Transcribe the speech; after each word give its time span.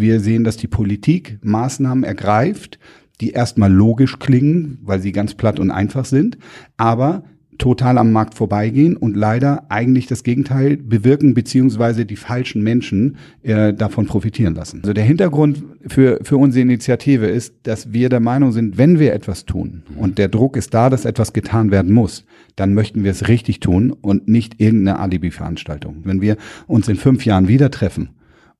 wir 0.00 0.20
sehen, 0.20 0.44
dass 0.44 0.56
die 0.56 0.68
Politik 0.68 1.38
Maßnahmen 1.42 2.04
ergreift, 2.04 2.78
die 3.20 3.30
erstmal 3.30 3.72
logisch 3.72 4.18
klingen, 4.18 4.78
weil 4.82 5.00
sie 5.00 5.12
ganz 5.12 5.34
platt 5.34 5.58
und 5.58 5.70
einfach 5.70 6.04
sind, 6.04 6.38
aber 6.76 7.24
total 7.58 7.98
am 7.98 8.12
Markt 8.12 8.34
vorbeigehen 8.34 8.96
und 8.96 9.16
leider 9.16 9.64
eigentlich 9.68 10.06
das 10.06 10.22
Gegenteil 10.22 10.76
bewirken, 10.76 11.34
beziehungsweise 11.34 12.06
die 12.06 12.16
falschen 12.16 12.62
Menschen 12.62 13.16
äh, 13.42 13.74
davon 13.74 14.06
profitieren 14.06 14.54
lassen. 14.54 14.80
Also 14.82 14.92
der 14.92 15.04
Hintergrund 15.04 15.64
für, 15.86 16.20
für 16.22 16.36
unsere 16.36 16.62
Initiative 16.62 17.26
ist, 17.26 17.54
dass 17.64 17.92
wir 17.92 18.08
der 18.08 18.20
Meinung 18.20 18.52
sind, 18.52 18.78
wenn 18.78 18.98
wir 18.98 19.12
etwas 19.12 19.44
tun 19.44 19.82
und 19.96 20.18
der 20.18 20.28
Druck 20.28 20.56
ist 20.56 20.72
da, 20.72 20.88
dass 20.88 21.04
etwas 21.04 21.32
getan 21.32 21.70
werden 21.70 21.92
muss, 21.92 22.24
dann 22.56 22.74
möchten 22.74 23.04
wir 23.04 23.10
es 23.10 23.28
richtig 23.28 23.60
tun 23.60 23.92
und 23.92 24.28
nicht 24.28 24.60
irgendeine 24.60 25.00
Alibi-Veranstaltung. 25.00 25.96
Wenn 26.04 26.20
wir 26.20 26.36
uns 26.66 26.88
in 26.88 26.96
fünf 26.96 27.24
Jahren 27.24 27.48
wieder 27.48 27.70
treffen 27.70 28.10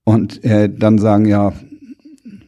und 0.08 0.42
äh, 0.42 0.70
dann 0.70 0.96
sagen, 0.98 1.26
ja, 1.26 1.52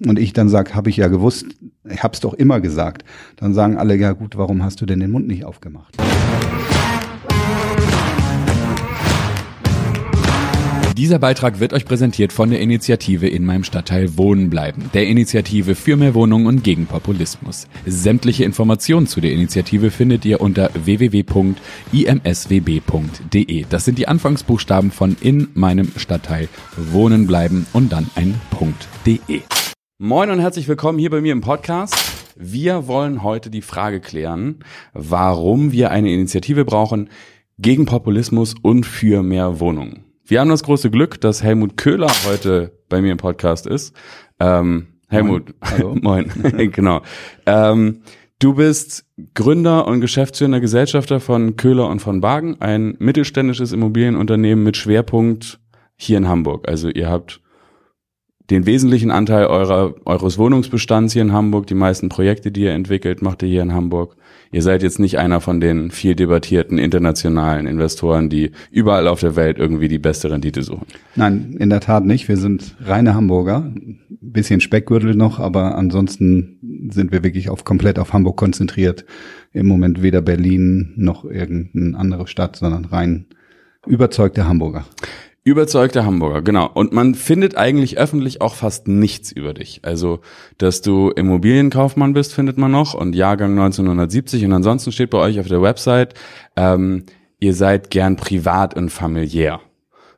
und 0.06 0.18
ich 0.18 0.32
dann 0.32 0.48
sage, 0.48 0.74
habe 0.74 0.88
ich 0.88 0.96
ja 0.96 1.08
gewusst, 1.08 1.44
ich 1.84 2.02
habe 2.02 2.14
es 2.14 2.20
doch 2.20 2.32
immer 2.32 2.58
gesagt, 2.58 3.04
dann 3.36 3.52
sagen 3.52 3.76
alle, 3.76 3.96
ja 3.96 4.12
gut, 4.12 4.38
warum 4.38 4.62
hast 4.62 4.80
du 4.80 4.86
denn 4.86 5.00
den 5.00 5.10
Mund 5.10 5.26
nicht 5.26 5.44
aufgemacht? 5.44 5.94
Dieser 10.96 11.18
Beitrag 11.20 11.60
wird 11.60 11.72
euch 11.72 11.84
präsentiert 11.84 12.32
von 12.32 12.50
der 12.50 12.60
Initiative 12.60 13.28
in 13.28 13.44
meinem 13.44 13.62
Stadtteil 13.64 14.18
Wohnen 14.18 14.50
bleiben, 14.50 14.90
der 14.92 15.06
Initiative 15.06 15.74
für 15.76 15.96
mehr 15.96 16.14
Wohnungen 16.14 16.46
und 16.46 16.64
gegen 16.64 16.86
Populismus. 16.86 17.68
Sämtliche 17.86 18.44
Informationen 18.44 19.06
zu 19.06 19.20
der 19.20 19.32
Initiative 19.32 19.90
findet 19.92 20.24
ihr 20.24 20.40
unter 20.40 20.70
www.imswb.de. 20.74 21.54
Das 23.70 23.84
sind 23.84 23.98
die 23.98 24.08
Anfangsbuchstaben 24.08 24.90
von 24.90 25.16
in 25.20 25.48
meinem 25.54 25.92
Stadtteil 25.96 26.48
Wohnen 26.76 27.26
bleiben 27.26 27.66
und 27.72 27.92
dann 27.92 28.10
ein 28.16 28.40
.de. 29.06 29.42
Moin 29.98 30.30
und 30.30 30.40
herzlich 30.40 30.66
willkommen 30.66 30.98
hier 30.98 31.10
bei 31.10 31.20
mir 31.20 31.32
im 31.32 31.40
Podcast. 31.40 31.94
Wir 32.36 32.88
wollen 32.88 33.22
heute 33.22 33.48
die 33.50 33.62
Frage 33.62 34.00
klären, 34.00 34.58
warum 34.92 35.72
wir 35.72 35.92
eine 35.92 36.12
Initiative 36.12 36.64
brauchen 36.64 37.10
gegen 37.58 37.86
Populismus 37.86 38.54
und 38.60 38.86
für 38.86 39.22
mehr 39.22 39.60
Wohnungen. 39.60 40.09
Wir 40.30 40.38
haben 40.38 40.48
das 40.48 40.62
große 40.62 40.90
Glück, 40.90 41.20
dass 41.20 41.42
Helmut 41.42 41.76
Köhler 41.76 42.06
heute 42.24 42.70
bei 42.88 43.02
mir 43.02 43.10
im 43.10 43.18
Podcast 43.18 43.66
ist. 43.66 43.96
Ähm, 44.38 44.86
Helmut, 45.08 45.54
moin, 46.02 46.30
moin. 46.44 46.70
genau. 46.72 47.02
Ähm, 47.46 48.02
du 48.38 48.54
bist 48.54 49.06
Gründer 49.34 49.88
und 49.88 50.00
geschäftsführender 50.00 50.60
Gesellschafter 50.60 51.18
von 51.18 51.56
Köhler 51.56 51.88
und 51.88 51.98
von 51.98 52.20
Bagen, 52.20 52.58
ein 52.60 52.94
mittelständisches 53.00 53.72
Immobilienunternehmen 53.72 54.62
mit 54.62 54.76
Schwerpunkt 54.76 55.58
hier 55.96 56.18
in 56.18 56.28
Hamburg. 56.28 56.68
Also 56.68 56.90
ihr 56.90 57.10
habt 57.10 57.40
den 58.50 58.66
wesentlichen 58.66 59.10
Anteil 59.10 59.46
eurer, 59.46 59.94
eures 60.04 60.36
Wohnungsbestands 60.36 61.12
hier 61.12 61.22
in 61.22 61.32
Hamburg, 61.32 61.66
die 61.68 61.74
meisten 61.74 62.08
Projekte, 62.08 62.50
die 62.50 62.62
ihr 62.62 62.72
entwickelt, 62.72 63.22
macht 63.22 63.42
ihr 63.42 63.48
hier 63.48 63.62
in 63.62 63.72
Hamburg. 63.72 64.16
Ihr 64.52 64.62
seid 64.62 64.82
jetzt 64.82 64.98
nicht 64.98 65.18
einer 65.18 65.40
von 65.40 65.60
den 65.60 65.92
viel 65.92 66.16
debattierten 66.16 66.76
internationalen 66.76 67.68
Investoren, 67.68 68.28
die 68.28 68.50
überall 68.72 69.06
auf 69.06 69.20
der 69.20 69.36
Welt 69.36 69.58
irgendwie 69.58 69.86
die 69.86 70.00
beste 70.00 70.30
Rendite 70.30 70.62
suchen. 70.62 70.86
Nein, 71.14 71.54
in 71.60 71.70
der 71.70 71.80
Tat 71.80 72.04
nicht. 72.04 72.28
Wir 72.28 72.36
sind 72.36 72.76
reine 72.80 73.14
Hamburger. 73.14 73.72
Bisschen 74.20 74.60
Speckgürtel 74.60 75.14
noch, 75.14 75.38
aber 75.38 75.76
ansonsten 75.76 76.88
sind 76.90 77.12
wir 77.12 77.22
wirklich 77.22 77.48
auf 77.48 77.64
komplett 77.64 78.00
auf 78.00 78.12
Hamburg 78.12 78.36
konzentriert. 78.36 79.04
Im 79.52 79.66
Moment 79.66 80.02
weder 80.02 80.22
Berlin 80.22 80.94
noch 80.96 81.24
irgendeine 81.24 81.96
andere 81.96 82.26
Stadt, 82.26 82.56
sondern 82.56 82.86
rein 82.86 83.26
überzeugte 83.86 84.46
Hamburger. 84.46 84.84
Überzeugter 85.42 86.04
Hamburger, 86.04 86.42
genau. 86.42 86.68
Und 86.72 86.92
man 86.92 87.14
findet 87.14 87.56
eigentlich 87.56 87.96
öffentlich 87.96 88.42
auch 88.42 88.54
fast 88.54 88.88
nichts 88.88 89.32
über 89.32 89.54
dich. 89.54 89.80
Also, 89.82 90.20
dass 90.58 90.82
du 90.82 91.10
Immobilienkaufmann 91.10 92.12
bist, 92.12 92.34
findet 92.34 92.58
man 92.58 92.70
noch 92.70 92.92
und 92.92 93.14
Jahrgang 93.14 93.52
1970 93.52 94.44
und 94.44 94.52
ansonsten 94.52 94.92
steht 94.92 95.10
bei 95.10 95.18
euch 95.18 95.40
auf 95.40 95.48
der 95.48 95.62
Website, 95.62 96.14
ähm, 96.56 97.04
ihr 97.38 97.54
seid 97.54 97.90
gern 97.90 98.16
privat 98.16 98.76
und 98.76 98.90
familiär. 98.90 99.60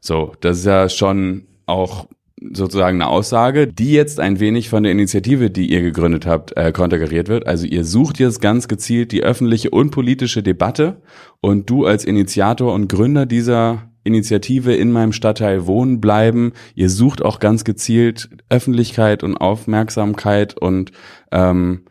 So, 0.00 0.32
das 0.40 0.58
ist 0.58 0.66
ja 0.66 0.88
schon 0.88 1.46
auch 1.66 2.08
sozusagen 2.52 3.00
eine 3.00 3.08
Aussage, 3.08 3.68
die 3.68 3.92
jetzt 3.92 4.18
ein 4.18 4.40
wenig 4.40 4.68
von 4.68 4.82
der 4.82 4.90
Initiative, 4.90 5.50
die 5.50 5.70
ihr 5.70 5.82
gegründet 5.82 6.26
habt, 6.26 6.56
äh, 6.56 6.72
konterkariert 6.72 7.28
wird. 7.28 7.46
Also 7.46 7.66
ihr 7.66 7.84
sucht 7.84 8.18
jetzt 8.18 8.40
ganz 8.40 8.66
gezielt 8.66 9.12
die 9.12 9.22
öffentliche 9.22 9.70
und 9.70 9.90
politische 9.90 10.42
Debatte 10.42 11.00
und 11.40 11.70
du 11.70 11.86
als 11.86 12.04
Initiator 12.04 12.74
und 12.74 12.88
Gründer 12.88 13.26
dieser 13.26 13.91
Initiative 14.04 14.74
in 14.74 14.92
meinem 14.92 15.12
Stadtteil 15.12 15.66
wohnen 15.66 16.00
bleiben. 16.00 16.52
Ihr 16.74 16.90
sucht 16.90 17.22
auch 17.22 17.38
ganz 17.38 17.64
gezielt 17.64 18.30
Öffentlichkeit 18.48 19.22
und 19.22 19.36
Aufmerksamkeit 19.36 20.58
und 20.58 20.92
ähm, 21.30 21.84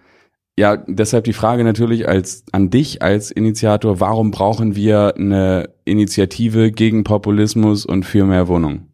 ja, 0.58 0.78
deshalb 0.78 1.24
die 1.24 1.34
Frage 1.34 1.64
natürlich 1.64 2.08
als 2.08 2.44
an 2.52 2.70
dich 2.70 3.02
als 3.02 3.32
Initiator, 3.32 4.00
warum 4.00 4.32
brauchen 4.32 4.76
wir 4.76 5.16
eine 5.16 5.70
Initiative 5.86 6.72
gegen 6.72 7.04
Populismus 7.04 7.86
und 7.86 8.06
für 8.06 8.26
mehr 8.26 8.48
Wohnungen? 8.48 8.91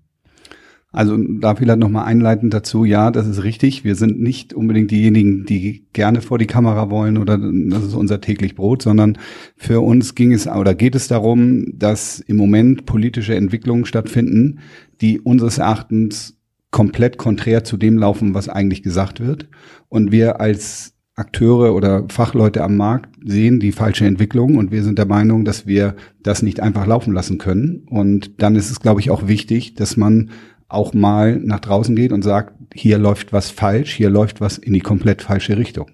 Also 0.92 1.18
da 1.18 1.56
vielleicht 1.56 1.80
nochmal 1.80 2.06
einleitend 2.06 2.54
dazu, 2.54 2.86
ja, 2.86 3.12
das 3.12 3.28
ist 3.28 3.44
richtig. 3.44 3.84
Wir 3.84 3.96
sind 3.96 4.20
nicht 4.22 4.54
unbedingt 4.54 4.90
diejenigen, 4.90 5.46
die 5.46 5.86
gerne 5.92 6.22
vor 6.22 6.38
die 6.38 6.48
Kamera 6.48 6.90
wollen 6.90 7.18
oder 7.18 7.38
das 7.38 7.84
ist 7.84 7.94
unser 7.94 8.22
täglich 8.22 8.56
Brot, 8.56 8.82
sondern 8.82 9.18
für 9.58 9.82
uns 9.82 10.16
ging 10.16 10.32
es 10.32 10.48
oder 10.48 10.74
geht 10.74 10.96
es 10.96 11.08
darum, 11.08 11.66
dass 11.78 12.20
im 12.22 12.38
Moment 12.38 12.86
politische 12.86 13.36
Entwicklungen 13.36 13.86
stattfinden, 13.86 14.60
die 15.02 15.20
unseres 15.20 15.58
Erachtens 15.58 16.38
komplett 16.72 17.18
konträr 17.18 17.64
zu 17.64 17.76
dem 17.76 17.98
laufen, 17.98 18.34
was 18.34 18.50
eigentlich 18.50 18.82
gesagt 18.82 19.20
wird. 19.20 19.50
Und 19.90 20.12
wir 20.12 20.40
als 20.40 20.94
Akteure 21.16 21.74
oder 21.74 22.06
Fachleute 22.10 22.64
am 22.64 22.78
Markt 22.78 23.16
sehen 23.26 23.60
die 23.60 23.72
falsche 23.72 24.06
Entwicklung 24.06 24.56
und 24.56 24.72
wir 24.72 24.84
sind 24.84 25.00
der 25.00 25.08
Meinung, 25.08 25.44
dass 25.44 25.66
wir 25.66 25.96
das 26.22 26.44
nicht 26.44 26.60
einfach 26.60 26.86
laufen 26.86 27.14
lassen 27.14 27.40
können. 27.40 27.88
Und 27.90 28.42
dann 28.42 28.56
ist 28.56 28.70
es, 28.70 28.80
glaube 28.80 29.02
ich, 29.02 29.10
auch 29.10 29.28
wichtig, 29.28 29.74
dass 29.74 29.98
man 29.98 30.30
auch 30.70 30.94
mal 30.94 31.38
nach 31.38 31.60
draußen 31.60 31.96
geht 31.96 32.12
und 32.12 32.24
sagt, 32.24 32.54
hier 32.74 32.98
läuft 32.98 33.34
was 33.34 33.50
falsch, 33.50 33.94
hier 33.94 34.10
läuft 34.10 34.42
was 34.42 34.58
in 34.58 34.74
die 34.74 34.82
komplett 34.82 35.22
falsche 35.22 35.58
Richtung. 35.58 35.90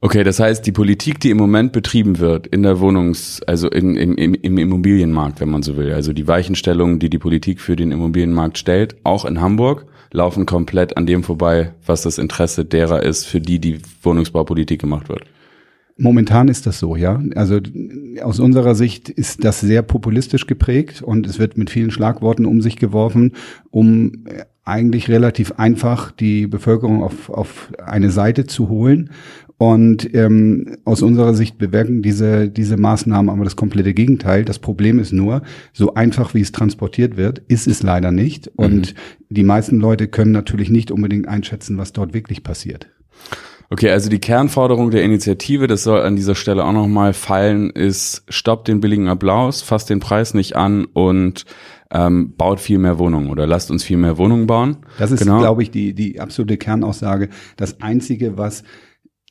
Okay, 0.00 0.22
das 0.22 0.38
heißt, 0.38 0.64
die 0.64 0.70
Politik, 0.70 1.18
die 1.18 1.30
im 1.30 1.38
Moment 1.38 1.72
betrieben 1.72 2.20
wird 2.20 2.46
in 2.46 2.62
der 2.62 2.78
Wohnungs-, 2.78 3.42
also 3.42 3.68
in, 3.68 3.96
im, 3.96 4.14
im, 4.14 4.34
im 4.34 4.58
Immobilienmarkt, 4.58 5.40
wenn 5.40 5.50
man 5.50 5.64
so 5.64 5.76
will, 5.76 5.92
also 5.92 6.12
die 6.12 6.28
Weichenstellungen, 6.28 7.00
die 7.00 7.10
die 7.10 7.18
Politik 7.18 7.60
für 7.60 7.74
den 7.74 7.90
Immobilienmarkt 7.90 8.58
stellt, 8.58 8.96
auch 9.02 9.24
in 9.24 9.40
Hamburg, 9.40 9.86
laufen 10.12 10.46
komplett 10.46 10.96
an 10.96 11.06
dem 11.06 11.24
vorbei, 11.24 11.74
was 11.84 12.02
das 12.02 12.18
Interesse 12.18 12.64
derer 12.64 13.02
ist, 13.02 13.24
für 13.24 13.40
die 13.40 13.58
die 13.58 13.80
Wohnungsbaupolitik 14.02 14.80
gemacht 14.80 15.08
wird. 15.08 15.24
Momentan 16.00 16.46
ist 16.46 16.64
das 16.64 16.78
so, 16.78 16.94
ja. 16.94 17.20
Also 17.34 17.58
aus 18.22 18.38
unserer 18.38 18.76
Sicht 18.76 19.08
ist 19.08 19.44
das 19.44 19.60
sehr 19.60 19.82
populistisch 19.82 20.46
geprägt 20.46 21.02
und 21.02 21.26
es 21.26 21.40
wird 21.40 21.58
mit 21.58 21.70
vielen 21.70 21.90
Schlagworten 21.90 22.46
um 22.46 22.60
sich 22.60 22.76
geworfen, 22.76 23.32
um 23.70 24.24
eigentlich 24.64 25.08
relativ 25.08 25.52
einfach 25.52 26.12
die 26.12 26.46
Bevölkerung 26.46 27.02
auf, 27.02 27.30
auf 27.30 27.72
eine 27.84 28.10
Seite 28.10 28.46
zu 28.46 28.68
holen. 28.68 29.10
Und 29.56 30.14
ähm, 30.14 30.76
aus 30.84 31.02
unserer 31.02 31.34
Sicht 31.34 31.58
bewirken 31.58 32.00
diese, 32.00 32.48
diese 32.48 32.76
Maßnahmen 32.76 33.28
aber 33.28 33.42
das 33.42 33.56
komplette 33.56 33.92
Gegenteil. 33.92 34.44
Das 34.44 34.60
Problem 34.60 35.00
ist 35.00 35.12
nur, 35.12 35.42
so 35.72 35.94
einfach 35.94 36.32
wie 36.32 36.42
es 36.42 36.52
transportiert 36.52 37.16
wird, 37.16 37.40
ist 37.48 37.66
es 37.66 37.82
leider 37.82 38.12
nicht. 38.12 38.52
Und 38.54 38.94
mhm. 38.94 38.98
die 39.30 39.42
meisten 39.42 39.80
Leute 39.80 40.06
können 40.06 40.30
natürlich 40.30 40.70
nicht 40.70 40.92
unbedingt 40.92 41.26
einschätzen, 41.26 41.76
was 41.76 41.92
dort 41.92 42.14
wirklich 42.14 42.44
passiert. 42.44 42.88
Okay, 43.70 43.90
also 43.90 44.08
die 44.08 44.18
Kernforderung 44.18 44.90
der 44.90 45.02
Initiative, 45.02 45.66
das 45.66 45.82
soll 45.82 46.00
an 46.00 46.16
dieser 46.16 46.34
Stelle 46.34 46.64
auch 46.64 46.72
nochmal 46.72 47.12
fallen, 47.12 47.68
ist, 47.70 48.24
stoppt 48.28 48.66
den 48.66 48.80
billigen 48.80 49.08
Applaus, 49.08 49.60
fasst 49.60 49.90
den 49.90 50.00
Preis 50.00 50.32
nicht 50.32 50.56
an 50.56 50.86
und 50.86 51.44
ähm, 51.90 52.34
baut 52.34 52.60
viel 52.60 52.78
mehr 52.78 52.98
Wohnungen 52.98 53.30
oder 53.30 53.46
lasst 53.46 53.70
uns 53.70 53.84
viel 53.84 53.98
mehr 53.98 54.16
Wohnungen 54.16 54.46
bauen. 54.46 54.78
Das 54.98 55.10
ist, 55.10 55.20
genau. 55.20 55.40
glaube 55.40 55.62
ich, 55.62 55.70
die, 55.70 55.94
die 55.94 56.18
absolute 56.18 56.56
Kernaussage. 56.56 57.28
Das 57.56 57.80
Einzige, 57.82 58.38
was 58.38 58.62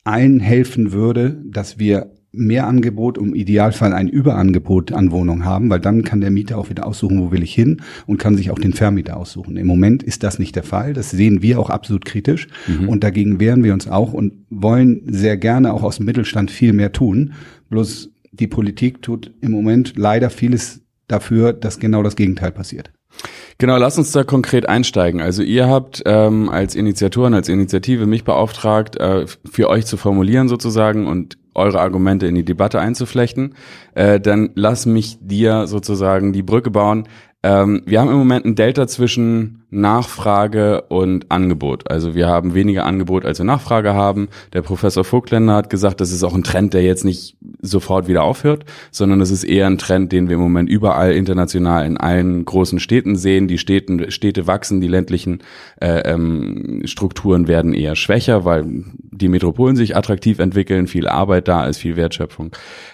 allen 0.03 0.39
helfen 0.39 0.91
würde, 0.91 1.41
dass 1.45 1.79
wir 1.79 2.16
mehr 2.37 2.67
Angebot, 2.67 3.17
um 3.17 3.33
Idealfall 3.35 3.93
ein 3.93 4.07
Überangebot 4.07 4.91
an 4.91 5.11
Wohnungen 5.11 5.45
haben, 5.45 5.69
weil 5.69 5.79
dann 5.79 6.03
kann 6.03 6.21
der 6.21 6.31
Mieter 6.31 6.57
auch 6.57 6.69
wieder 6.69 6.85
aussuchen, 6.85 7.21
wo 7.21 7.31
will 7.31 7.43
ich 7.43 7.53
hin 7.53 7.81
und 8.05 8.17
kann 8.17 8.35
sich 8.35 8.51
auch 8.51 8.59
den 8.59 8.73
Vermieter 8.73 9.17
aussuchen. 9.17 9.57
Im 9.57 9.67
Moment 9.67 10.03
ist 10.03 10.23
das 10.23 10.39
nicht 10.39 10.55
der 10.55 10.63
Fall. 10.63 10.93
Das 10.93 11.11
sehen 11.11 11.41
wir 11.41 11.59
auch 11.59 11.69
absolut 11.69 12.05
kritisch 12.05 12.47
mhm. 12.67 12.89
und 12.89 13.03
dagegen 13.03 13.39
wehren 13.39 13.63
wir 13.63 13.73
uns 13.73 13.87
auch 13.87 14.13
und 14.13 14.33
wollen 14.49 15.01
sehr 15.07 15.37
gerne 15.37 15.73
auch 15.73 15.83
aus 15.83 15.97
dem 15.97 16.05
Mittelstand 16.05 16.51
viel 16.51 16.73
mehr 16.73 16.91
tun. 16.91 17.33
Bloß 17.69 18.11
die 18.31 18.47
Politik 18.47 19.01
tut 19.01 19.33
im 19.41 19.51
Moment 19.51 19.93
leider 19.97 20.29
vieles 20.29 20.81
dafür, 21.07 21.53
dass 21.53 21.79
genau 21.79 22.03
das 22.03 22.15
Gegenteil 22.15 22.51
passiert. 22.51 22.91
Genau, 23.57 23.77
lass 23.77 23.97
uns 23.97 24.11
da 24.11 24.23
konkret 24.23 24.69
einsteigen. 24.69 25.21
Also 25.21 25.41
ihr 25.41 25.67
habt 25.67 26.03
ähm, 26.05 26.49
als 26.49 26.75
Initiatoren, 26.75 27.33
als 27.33 27.49
Initiative 27.49 28.05
mich 28.05 28.23
beauftragt, 28.23 28.97
äh, 28.97 29.25
für 29.49 29.69
euch 29.69 29.85
zu 29.85 29.97
formulieren 29.97 30.47
sozusagen 30.47 31.07
und 31.07 31.37
eure 31.57 31.79
Argumente 31.81 32.27
in 32.27 32.35
die 32.35 32.45
Debatte 32.45 32.79
einzuflechten. 32.79 33.55
Äh, 33.95 34.19
dann 34.19 34.51
lass 34.55 34.85
mich 34.85 35.17
dir 35.21 35.67
sozusagen 35.67 36.31
die 36.31 36.43
Brücke 36.43 36.71
bauen. 36.71 37.07
Ähm, 37.43 37.83
wir 37.85 38.01
haben 38.01 38.09
im 38.09 38.17
Moment 38.17 38.45
ein 38.45 38.55
Delta 38.55 38.87
zwischen 38.87 39.63
Nachfrage 39.69 40.81
und 40.83 41.29
Angebot. 41.29 41.89
Also 41.91 42.15
wir 42.15 42.27
haben 42.27 42.55
weniger 42.55 42.85
Angebot, 42.85 43.25
als 43.25 43.37
wir 43.37 43.45
Nachfrage 43.45 43.93
haben. 43.93 44.29
Der 44.53 44.63
Professor 44.63 45.03
Vogtländer 45.03 45.53
hat 45.53 45.69
gesagt, 45.69 46.01
das 46.01 46.11
ist 46.11 46.23
auch 46.23 46.33
ein 46.33 46.43
Trend, 46.43 46.73
der 46.73 46.81
jetzt 46.81 47.05
nicht 47.05 47.37
sofort 47.61 48.07
wieder 48.07 48.23
aufhört, 48.23 48.65
sondern 48.91 49.19
das 49.19 49.29
ist 49.29 49.43
eher 49.43 49.67
ein 49.67 49.77
Trend, 49.77 50.11
den 50.11 50.29
wir 50.29 50.35
im 50.35 50.41
Moment 50.41 50.67
überall 50.67 51.13
international 51.13 51.85
in 51.85 51.97
allen 51.97 52.43
großen 52.43 52.79
Städten 52.79 53.15
sehen. 53.15 53.47
Die 53.47 53.59
Städten, 53.59 54.09
Städte 54.09 54.47
wachsen, 54.47 54.81
die 54.81 54.87
ländlichen 54.87 55.39
äh, 55.79 56.11
ähm, 56.11 56.81
Strukturen 56.85 57.47
werden 57.47 57.73
eher 57.73 57.95
schwächer, 57.95 58.45
weil 58.45 58.65
die 58.65 59.27
Metropolen 59.27 59.75
sich 59.75 59.95
attraktiv 59.95 60.39
entwickeln, 60.39 60.87
viel 60.87 61.07
Arbeit 61.07 61.47
da 61.47 61.67
ist, 61.67 61.77
viel 61.77 61.97
Wertschöpfung. 61.97 62.51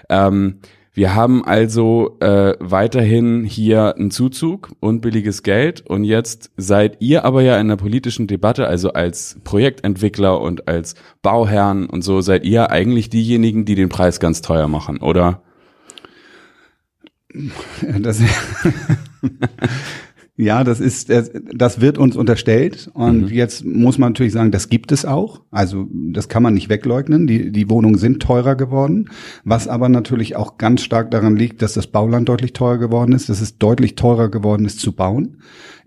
Ähm, 0.10 0.56
wir 0.96 1.16
haben 1.16 1.44
also 1.44 2.18
äh, 2.20 2.56
weiterhin 2.60 3.44
hier 3.46 3.96
einen 3.96 4.12
Zuzug 4.12 4.74
und 4.80 5.02
billiges 5.02 5.42
Geld 5.42 5.82
und 5.82 6.04
jetzt 6.04 6.52
seid 6.56 6.98
ihr 7.00 7.26
aber 7.26 7.42
ja 7.42 7.60
in 7.60 7.68
der 7.68 7.78
politischen 7.78 8.28
Debatte, 8.28 8.68
also 8.68 8.94
als 8.94 9.40
Projektentwickler 9.44 10.40
und 10.40 10.68
als 10.68 10.94
Bauherren 11.24 11.88
und 11.88 12.04
so, 12.04 12.22
seid 12.22 12.46
ihr 12.46 12.70
eigentlich 12.70 13.10
diejenigen, 13.10 13.66
die 13.66 13.74
den 13.74 13.90
Preis 13.90 14.20
ganz 14.20 14.42
teuer 14.42 14.68
machen, 14.68 15.00
oder? 15.00 15.42
Das, 18.00 18.22
Ja, 20.36 20.64
das 20.64 20.80
ist, 20.80 21.12
das 21.12 21.80
wird 21.80 22.00
uns 22.00 22.16
unterstellt 22.16 22.90
und 22.96 23.26
mhm. 23.26 23.28
jetzt 23.28 23.64
muss 23.64 24.00
man 24.00 24.14
natürlich 24.14 24.34
sagen, 24.34 24.50
das 24.50 24.68
gibt 24.68 24.92
es 24.92 25.06
auch. 25.06 25.42
Also 25.52 25.88
das 25.92 26.28
kann 26.28 26.42
man 26.42 26.56
nicht 26.56 26.70
wegleugnen. 26.70 27.28
Die, 27.28 27.52
die 27.52 27.70
Wohnungen 27.70 28.00
sind 28.00 28.20
teurer 28.20 28.56
geworden, 28.56 29.10
was 29.44 29.68
aber 29.68 29.90
natürlich 29.90 30.36
auch 30.36 30.58
ganz 30.58 30.82
stark 30.82 31.12
daran 31.12 31.36
liegt, 31.36 31.62
dass 31.62 31.74
das 31.74 31.86
Bauland 31.86 32.28
deutlich 32.28 32.54
teurer 32.54 32.80
geworden 32.80 33.12
ist, 33.12 33.30
dass 33.30 33.42
es 33.42 33.60
deutlich 33.60 33.94
teurer 33.94 34.30
geworden 34.30 34.66
ist 34.66 34.80
zu 34.80 34.94
bauen, 34.94 35.38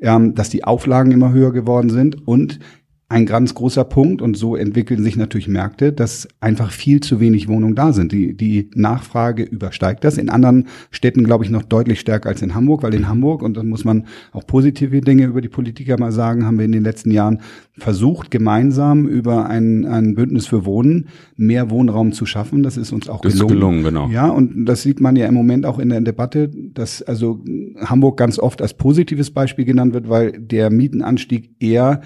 ähm, 0.00 0.36
dass 0.36 0.48
die 0.48 0.62
Auflagen 0.62 1.10
immer 1.10 1.32
höher 1.32 1.52
geworden 1.52 1.90
sind 1.90 2.28
und 2.28 2.60
ein 3.08 3.24
ganz 3.24 3.54
großer 3.54 3.84
Punkt 3.84 4.20
und 4.20 4.36
so 4.36 4.56
entwickeln 4.56 5.04
sich 5.04 5.16
natürlich 5.16 5.46
Märkte, 5.46 5.92
dass 5.92 6.26
einfach 6.40 6.72
viel 6.72 6.98
zu 7.00 7.20
wenig 7.20 7.46
Wohnungen 7.46 7.76
da 7.76 7.92
sind. 7.92 8.10
Die, 8.10 8.36
die 8.36 8.68
Nachfrage 8.74 9.44
übersteigt 9.44 10.02
das. 10.02 10.18
In 10.18 10.28
anderen 10.28 10.66
Städten, 10.90 11.22
glaube 11.22 11.44
ich, 11.44 11.50
noch 11.50 11.62
deutlich 11.62 12.00
stärker 12.00 12.30
als 12.30 12.42
in 12.42 12.56
Hamburg, 12.56 12.82
weil 12.82 12.94
in 12.94 13.08
Hamburg, 13.08 13.42
und 13.42 13.56
dann 13.56 13.68
muss 13.68 13.84
man 13.84 14.06
auch 14.32 14.44
positive 14.44 15.00
Dinge 15.02 15.26
über 15.26 15.40
die 15.40 15.48
Politiker 15.48 16.00
mal 16.00 16.10
sagen, 16.10 16.44
haben 16.44 16.58
wir 16.58 16.64
in 16.64 16.72
den 16.72 16.82
letzten 16.82 17.12
Jahren 17.12 17.42
versucht, 17.78 18.32
gemeinsam 18.32 19.06
über 19.06 19.46
ein, 19.46 19.86
ein 19.86 20.16
Bündnis 20.16 20.48
für 20.48 20.64
Wohnen 20.64 21.06
mehr 21.36 21.70
Wohnraum 21.70 22.10
zu 22.10 22.26
schaffen. 22.26 22.64
Das 22.64 22.76
ist 22.76 22.90
uns 22.90 23.08
auch 23.08 23.20
das 23.20 23.34
gelungen. 23.34 23.50
Ist 23.50 23.54
gelungen, 23.54 23.84
genau. 23.84 24.08
Ja, 24.08 24.30
und 24.30 24.66
das 24.66 24.82
sieht 24.82 25.00
man 25.00 25.14
ja 25.14 25.26
im 25.26 25.34
Moment 25.34 25.64
auch 25.64 25.78
in 25.78 25.90
der 25.90 26.00
Debatte, 26.00 26.48
dass 26.48 27.02
also 27.02 27.44
Hamburg 27.78 28.16
ganz 28.16 28.40
oft 28.40 28.60
als 28.60 28.74
positives 28.74 29.30
Beispiel 29.30 29.64
genannt 29.64 29.94
wird, 29.94 30.08
weil 30.08 30.32
der 30.32 30.70
Mietenanstieg 30.70 31.54
eher 31.60 32.00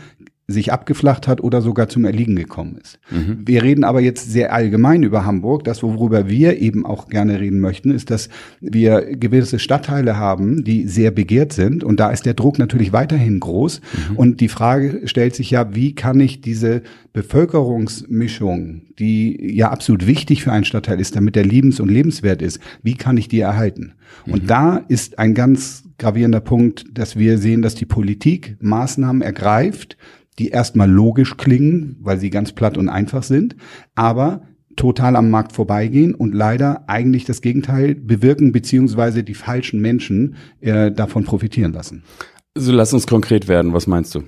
sich 0.50 0.72
abgeflacht 0.72 1.28
hat 1.28 1.40
oder 1.42 1.62
sogar 1.62 1.88
zum 1.88 2.04
Erliegen 2.04 2.36
gekommen 2.36 2.78
ist. 2.82 2.98
Mhm. 3.10 3.42
Wir 3.44 3.62
reden 3.62 3.84
aber 3.84 4.00
jetzt 4.00 4.30
sehr 4.30 4.52
allgemein 4.52 5.02
über 5.02 5.24
Hamburg. 5.24 5.64
Das, 5.64 5.82
worüber 5.82 6.28
wir 6.28 6.58
eben 6.58 6.86
auch 6.86 7.08
gerne 7.08 7.40
reden 7.40 7.60
möchten, 7.60 7.90
ist, 7.90 8.10
dass 8.10 8.28
wir 8.60 9.16
gewisse 9.16 9.58
Stadtteile 9.58 10.16
haben, 10.16 10.64
die 10.64 10.86
sehr 10.86 11.10
begehrt 11.10 11.52
sind. 11.52 11.84
Und 11.84 12.00
da 12.00 12.10
ist 12.10 12.26
der 12.26 12.34
Druck 12.34 12.58
natürlich 12.58 12.92
weiterhin 12.92 13.40
groß. 13.40 13.80
Mhm. 14.10 14.16
Und 14.16 14.40
die 14.40 14.48
Frage 14.48 15.02
stellt 15.04 15.34
sich 15.34 15.50
ja, 15.50 15.74
wie 15.74 15.94
kann 15.94 16.20
ich 16.20 16.40
diese 16.40 16.82
Bevölkerungsmischung, 17.12 18.82
die 18.98 19.54
ja 19.56 19.70
absolut 19.70 20.06
wichtig 20.06 20.44
für 20.44 20.52
einen 20.52 20.64
Stadtteil 20.64 21.00
ist, 21.00 21.16
damit 21.16 21.36
der 21.36 21.44
liebens- 21.44 21.80
und 21.80 21.88
lebenswert 21.88 22.42
ist, 22.42 22.60
wie 22.82 22.94
kann 22.94 23.16
ich 23.16 23.28
die 23.28 23.40
erhalten? 23.40 23.94
Mhm. 24.26 24.32
Und 24.32 24.50
da 24.50 24.76
ist 24.88 25.18
ein 25.18 25.34
ganz 25.34 25.84
gravierender 25.98 26.40
Punkt, 26.40 26.84
dass 26.92 27.16
wir 27.16 27.38
sehen, 27.38 27.62
dass 27.62 27.74
die 27.74 27.86
Politik 27.86 28.56
Maßnahmen 28.60 29.22
ergreift, 29.22 29.96
die 30.38 30.48
erstmal 30.48 30.90
logisch 30.90 31.36
klingen, 31.36 31.96
weil 32.00 32.18
sie 32.18 32.30
ganz 32.30 32.52
platt 32.52 32.78
und 32.78 32.88
einfach 32.88 33.22
sind, 33.22 33.56
aber 33.94 34.42
total 34.76 35.16
am 35.16 35.30
Markt 35.30 35.52
vorbeigehen 35.52 36.14
und 36.14 36.34
leider 36.34 36.88
eigentlich 36.88 37.24
das 37.24 37.42
Gegenteil 37.42 37.94
bewirken, 37.94 38.52
beziehungsweise 38.52 39.22
die 39.22 39.34
falschen 39.34 39.80
Menschen 39.80 40.36
äh, 40.60 40.90
davon 40.90 41.24
profitieren 41.24 41.72
lassen. 41.72 42.02
So 42.54 42.72
lass 42.72 42.92
uns 42.92 43.06
konkret 43.06 43.48
werden, 43.48 43.72
was 43.72 43.86
meinst 43.86 44.14
du? 44.14 44.22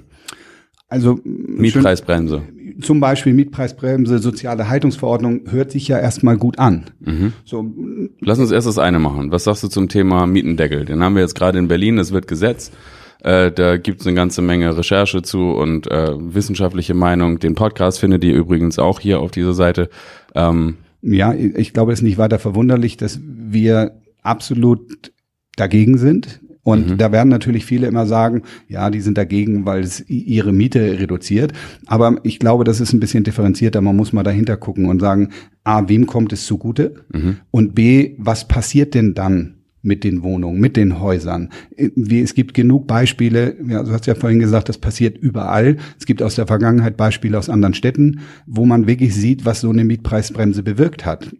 Also 0.89 1.19
Mietpreisbremse. 1.25 2.43
Zum 2.83 3.01
Beispiel 3.01 3.33
Mietpreisbremse, 3.33 4.19
soziale 4.19 4.69
Haltungsverordnung 4.69 5.51
hört 5.51 5.71
sich 5.71 5.89
ja 5.89 5.99
erstmal 5.99 6.37
gut 6.37 6.59
an. 6.59 6.91
Mhm. 7.01 7.33
So, 7.47 7.75
Lass 8.21 8.39
uns 8.39 8.51
erst 8.51 8.67
das 8.67 8.79
eine 8.79 8.99
machen. 8.99 9.31
Was 9.31 9.45
sagst 9.45 9.63
du 9.63 9.69
zum 9.69 9.89
Thema 9.89 10.27
Mietendeckel? 10.27 10.85
Den 10.85 11.03
haben 11.03 11.15
wir 11.15 11.23
jetzt 11.23 11.35
gerade 11.35 11.59
in 11.59 11.67
Berlin, 11.67 11.97
das 11.97 12.13
wird 12.13 12.29
gesetzt. 12.29 12.75
Äh, 13.23 13.53
da 13.53 13.77
gibt's 13.77 14.07
eine 14.07 14.17
ganze 14.17 14.43
Menge 14.43 14.77
Recherche 14.77 15.23
zu 15.23 15.53
und 15.53 15.91
äh, 15.91 16.13
wissenschaftliche 16.19 16.95
Meinung. 16.95 17.39
Den 17.39 17.55
Podcast 17.55 18.01
findet 18.01 18.25
ihr 18.25 18.35
übrigens 18.35 18.79
auch 18.79 18.99
hier 18.99 19.21
auf 19.21 19.31
dieser 19.31 19.55
Seite. 19.55 19.89
Ähm, 20.35 20.79
ja, 21.03 21.33
ich 21.35 21.73
glaube, 21.73 21.93
es 21.93 22.01
ist 22.01 22.05
nicht 22.05 22.19
weiter 22.19 22.39
verwunderlich, 22.39 22.97
dass 22.97 23.21
wir 23.23 24.01
absolut 24.23 25.13
dagegen 25.57 25.99
sind. 25.99 26.41
Und 26.65 26.91
mhm. 26.91 26.99
da 26.99 27.11
werden 27.11 27.29
natürlich 27.29 27.65
viele 27.65 27.89
immer 27.89 28.07
sagen, 28.07 28.43
ja, 28.69 28.89
die 28.91 29.01
sind 29.01 29.19
dagegen, 29.19 29.67
weil 29.67 29.83
es 29.83 30.09
ihre 30.09 30.53
Miete 30.53 31.01
reduziert. 31.01 31.53
Aber 31.87 32.17
ich 32.23 32.39
glaube, 32.39 32.63
das 32.63 32.81
ist 32.81 32.93
ein 32.93 33.01
bisschen 33.01 33.25
differenzierter. 33.25 33.81
Man 33.81 33.97
muss 33.97 34.13
mal 34.13 34.23
dahinter 34.23 34.57
gucken 34.57 34.87
und 34.87 35.01
sagen, 35.01 35.31
A, 35.65 35.89
wem 35.89 36.07
kommt 36.07 36.33
es 36.33 36.47
zugute? 36.47 37.05
Mhm. 37.13 37.39
Und 37.51 37.75
B, 37.75 38.15
was 38.19 38.47
passiert 38.47 38.95
denn 38.95 39.15
dann? 39.15 39.62
Mit 39.83 40.05
den 40.05 40.23
Wohnungen, 40.23 40.61
mit 40.61 40.77
den 40.77 41.01
Häusern. 41.01 41.49
Es 41.77 42.35
gibt 42.35 42.55
genug 42.55 42.87
Beispiele, 42.87 43.57
ja, 43.69 43.83
du 43.83 43.91
hast 43.91 44.07
ja 44.07 44.15
vorhin 44.15 44.39
gesagt, 44.39 44.69
das 44.69 44.79
passiert 44.79 45.19
überall. 45.19 45.77
Es 45.99 46.07
gibt 46.07 46.23
aus 46.23 46.37
der 46.37 46.47
Vergangenheit 46.47 46.97
Beispiele 46.97 47.37
aus 47.37 47.49
anderen 47.49 47.75
Städten, 47.75 48.21
wo 48.47 48.65
man 48.65 48.87
wirklich 48.87 49.15
sieht, 49.15 49.45
was 49.45 49.61
so 49.61 49.71
eine 49.71 49.85
Mietpreisbremse 49.85 50.63
bewirkt 50.63 51.05
hat. 51.05 51.35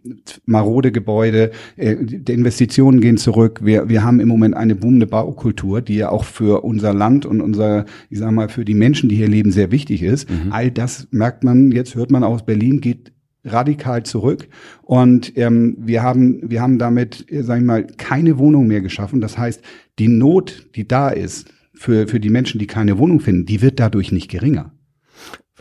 Marode 0.45 0.91
Gebäude, 0.91 1.51
äh, 1.77 1.95
die 2.03 2.33
Investitionen 2.33 2.99
gehen 2.99 3.17
zurück. 3.17 3.61
Wir, 3.63 3.87
wir 3.87 4.03
haben 4.03 4.19
im 4.19 4.27
Moment 4.27 4.55
eine 4.55 4.75
boomende 4.75 5.07
Baukultur, 5.07 5.81
die 5.81 5.95
ja 5.95 6.09
auch 6.09 6.25
für 6.25 6.63
unser 6.63 6.93
Land 6.93 7.25
und 7.25 7.39
unser, 7.39 7.85
ich 8.09 8.19
sag 8.19 8.31
mal, 8.31 8.49
für 8.49 8.65
die 8.65 8.73
Menschen, 8.73 9.07
die 9.07 9.15
hier 9.15 9.29
leben, 9.29 9.51
sehr 9.51 9.71
wichtig 9.71 10.03
ist. 10.03 10.29
Mhm. 10.29 10.51
All 10.51 10.69
das 10.69 11.07
merkt 11.11 11.43
man, 11.45 11.71
jetzt 11.71 11.95
hört 11.95 12.11
man 12.11 12.23
aus 12.23 12.45
Berlin, 12.45 12.81
geht 12.81 13.12
radikal 13.45 14.03
zurück. 14.03 14.47
Und 14.81 15.37
ähm, 15.37 15.75
wir 15.79 16.03
haben 16.03 16.49
wir 16.49 16.61
haben 16.61 16.79
damit 16.79 17.31
äh, 17.31 17.43
sag 17.43 17.59
ich 17.59 17.65
mal 17.65 17.85
keine 17.85 18.37
Wohnung 18.37 18.67
mehr 18.67 18.81
geschaffen. 18.81 19.21
Das 19.21 19.37
heißt 19.37 19.61
die 19.99 20.07
Not 20.07 20.67
die 20.75 20.87
da 20.87 21.09
ist 21.09 21.47
für 21.73 22.07
für 22.07 22.19
die 22.19 22.29
Menschen 22.29 22.59
die 22.59 22.67
keine 22.67 22.97
Wohnung 22.97 23.19
finden 23.19 23.45
die 23.45 23.61
wird 23.61 23.79
dadurch 23.79 24.11
nicht 24.11 24.29
geringer 24.29 24.72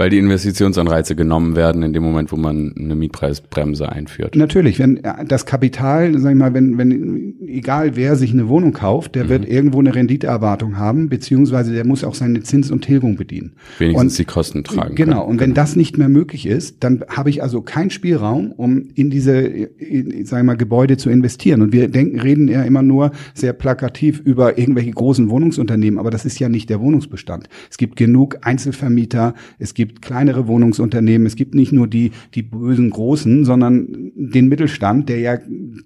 weil 0.02 0.10
die 0.10 0.18
Investitionsanreize 0.18 1.14
genommen 1.14 1.54
werden 1.54 1.84
in 1.84 1.92
dem 1.92 2.02
Moment, 2.02 2.32
wo 2.32 2.36
man 2.36 2.74
eine 2.76 2.96
Mietpreisbremse 2.96 3.88
einführt. 3.88 4.34
Natürlich, 4.34 4.80
wenn 4.80 5.00
das 5.28 5.46
Kapital, 5.46 6.18
sag 6.18 6.32
ich 6.32 6.36
mal, 6.36 6.54
wenn, 6.54 6.76
wenn 6.76 7.36
egal 7.46 7.94
wer 7.94 8.16
sich 8.16 8.32
eine 8.32 8.48
Wohnung 8.48 8.72
kauft, 8.72 9.14
der 9.14 9.26
mhm. 9.26 9.28
wird 9.28 9.48
irgendwo 9.48 9.78
eine 9.78 9.94
Renditeerwartung 9.94 10.76
haben, 10.76 11.08
beziehungsweise 11.08 11.72
der 11.72 11.86
muss 11.86 12.02
auch 12.02 12.16
seine 12.16 12.42
Zins 12.42 12.72
und 12.72 12.82
Tilgung 12.82 13.14
bedienen. 13.14 13.52
Wenigstens 13.78 14.14
und, 14.14 14.18
die 14.18 14.24
Kosten 14.24 14.64
tragen. 14.64 14.96
Genau, 14.96 15.20
kann. 15.20 15.30
und 15.30 15.38
wenn 15.38 15.50
genau. 15.50 15.62
das 15.62 15.76
nicht 15.76 15.98
mehr 15.98 16.08
möglich 16.08 16.46
ist, 16.46 16.82
dann 16.82 17.04
habe 17.08 17.30
ich 17.30 17.40
also 17.40 17.62
keinen 17.62 17.90
Spielraum, 17.90 18.50
um 18.50 18.88
in 18.96 19.08
diese, 19.08 19.38
in, 19.38 20.26
sag 20.26 20.40
ich 20.40 20.44
mal, 20.44 20.56
Gebäude 20.56 20.96
zu 20.96 21.10
investieren. 21.10 21.62
Und 21.62 21.72
wir 21.72 21.86
denken, 21.86 22.18
reden 22.18 22.48
ja 22.48 22.64
immer 22.64 22.82
nur 22.82 23.12
sehr 23.34 23.52
plakativ 23.52 24.18
über 24.18 24.58
irgendwelche 24.58 24.90
großen 24.90 25.30
Wohnungsunternehmen, 25.30 26.00
aber 26.00 26.10
das 26.10 26.24
ist 26.24 26.40
ja 26.40 26.48
nicht 26.48 26.70
der 26.70 26.80
Wohnungsbestand. 26.80 27.48
Es 27.70 27.76
gibt 27.76 27.94
genug 27.94 28.38
Einzelvermieter, 28.40 29.34
es 29.60 29.74
gibt 29.74 29.91
gibt 29.92 30.02
kleinere 30.02 30.46
Wohnungsunternehmen, 30.46 31.26
es 31.26 31.36
gibt 31.36 31.54
nicht 31.54 31.72
nur 31.72 31.86
die, 31.86 32.12
die 32.34 32.42
bösen 32.42 32.90
Großen, 32.90 33.44
sondern 33.44 34.12
den 34.14 34.48
Mittelstand, 34.48 35.08
der 35.08 35.20
ja 35.20 35.38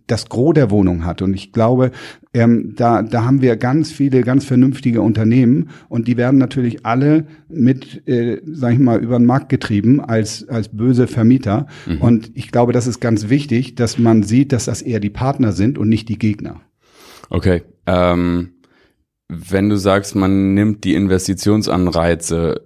das 0.07 0.29
Gros 0.29 0.55
der 0.55 0.71
Wohnung 0.71 1.05
hat. 1.05 1.23
Und 1.23 1.35
ich 1.35 1.53
glaube, 1.53 1.91
ähm, 2.33 2.75
da, 2.77 3.03
da 3.03 3.25
haben 3.25 3.43
wir 3.43 3.57
ganz 3.57 3.91
viele 3.91 4.23
ganz 4.23 4.45
vernünftige 4.45 5.03
Unternehmen 5.03 5.71
und 5.89 6.07
die 6.07 6.17
werden 6.17 6.39
natürlich 6.39 6.87
alle 6.87 7.27
mit, 7.49 8.07
äh, 8.07 8.41
sag 8.47 8.75
ich 8.75 8.79
mal, 8.79 9.03
über 9.03 9.19
den 9.19 9.27
Markt 9.27 9.49
getrieben 9.49 10.01
als, 10.01 10.49
als 10.49 10.69
böse 10.69 11.07
Vermieter. 11.07 11.67
Mhm. 11.87 12.01
Und 12.01 12.31
ich 12.35 12.53
glaube, 12.53 12.73
das 12.73 12.87
ist 12.87 13.01
ganz 13.01 13.29
wichtig, 13.29 13.75
dass 13.75 13.99
man 13.99 14.23
sieht, 14.23 14.53
dass 14.53 14.67
das 14.67 14.83
eher 14.83 15.01
die 15.01 15.11
Partner 15.11 15.53
sind 15.53 15.79
und 15.79 15.89
nicht 15.89 16.09
die 16.09 16.19
Gegner. 16.19 16.61
Okay. 17.29 17.63
Ähm, 17.87 18.51
wenn 19.29 19.69
du 19.69 19.77
sagst, 19.77 20.15
man 20.15 20.55
nimmt 20.55 20.85
die 20.85 20.95
Investitionsanreize 20.95 22.66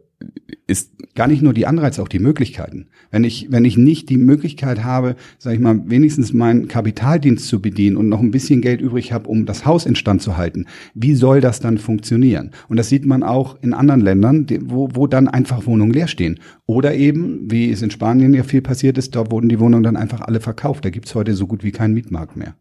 ist 0.66 0.92
gar 1.16 1.26
nicht 1.26 1.42
nur 1.42 1.52
die 1.52 1.66
Anreize, 1.66 2.00
auch 2.00 2.08
die 2.08 2.20
Möglichkeiten. 2.20 2.86
Wenn 3.10 3.24
ich, 3.24 3.48
wenn 3.50 3.64
ich 3.64 3.76
nicht 3.76 4.08
die 4.08 4.16
Möglichkeit 4.16 4.84
habe, 4.84 5.16
sage 5.38 5.56
ich 5.56 5.60
mal, 5.60 5.82
wenigstens 5.86 6.32
meinen 6.32 6.68
Kapitaldienst 6.68 7.48
zu 7.48 7.60
bedienen 7.60 7.96
und 7.96 8.08
noch 8.08 8.20
ein 8.20 8.30
bisschen 8.30 8.60
Geld 8.60 8.80
übrig 8.80 9.12
habe, 9.12 9.28
um 9.28 9.46
das 9.46 9.66
Haus 9.66 9.84
instand 9.84 10.22
zu 10.22 10.36
halten, 10.36 10.66
wie 10.94 11.14
soll 11.14 11.40
das 11.40 11.60
dann 11.60 11.78
funktionieren? 11.78 12.52
Und 12.68 12.76
das 12.76 12.88
sieht 12.88 13.04
man 13.04 13.22
auch 13.24 13.58
in 13.60 13.74
anderen 13.74 14.00
Ländern, 14.00 14.46
wo, 14.62 14.88
wo 14.92 15.06
dann 15.08 15.26
einfach 15.26 15.66
Wohnungen 15.66 15.92
leer 15.92 16.06
stehen. 16.06 16.38
Oder 16.66 16.94
eben, 16.94 17.50
wie 17.50 17.70
es 17.70 17.82
in 17.82 17.90
Spanien 17.90 18.32
ja 18.32 18.44
viel 18.44 18.62
passiert 18.62 18.96
ist, 18.96 19.16
dort 19.16 19.32
wurden 19.32 19.48
die 19.48 19.58
Wohnungen 19.58 19.82
dann 19.82 19.96
einfach 19.96 20.20
alle 20.20 20.40
verkauft. 20.40 20.84
Da 20.84 20.90
gibt's 20.90 21.14
heute 21.16 21.34
so 21.34 21.48
gut 21.48 21.64
wie 21.64 21.72
keinen 21.72 21.94
Mietmarkt 21.94 22.36
mehr. 22.36 22.54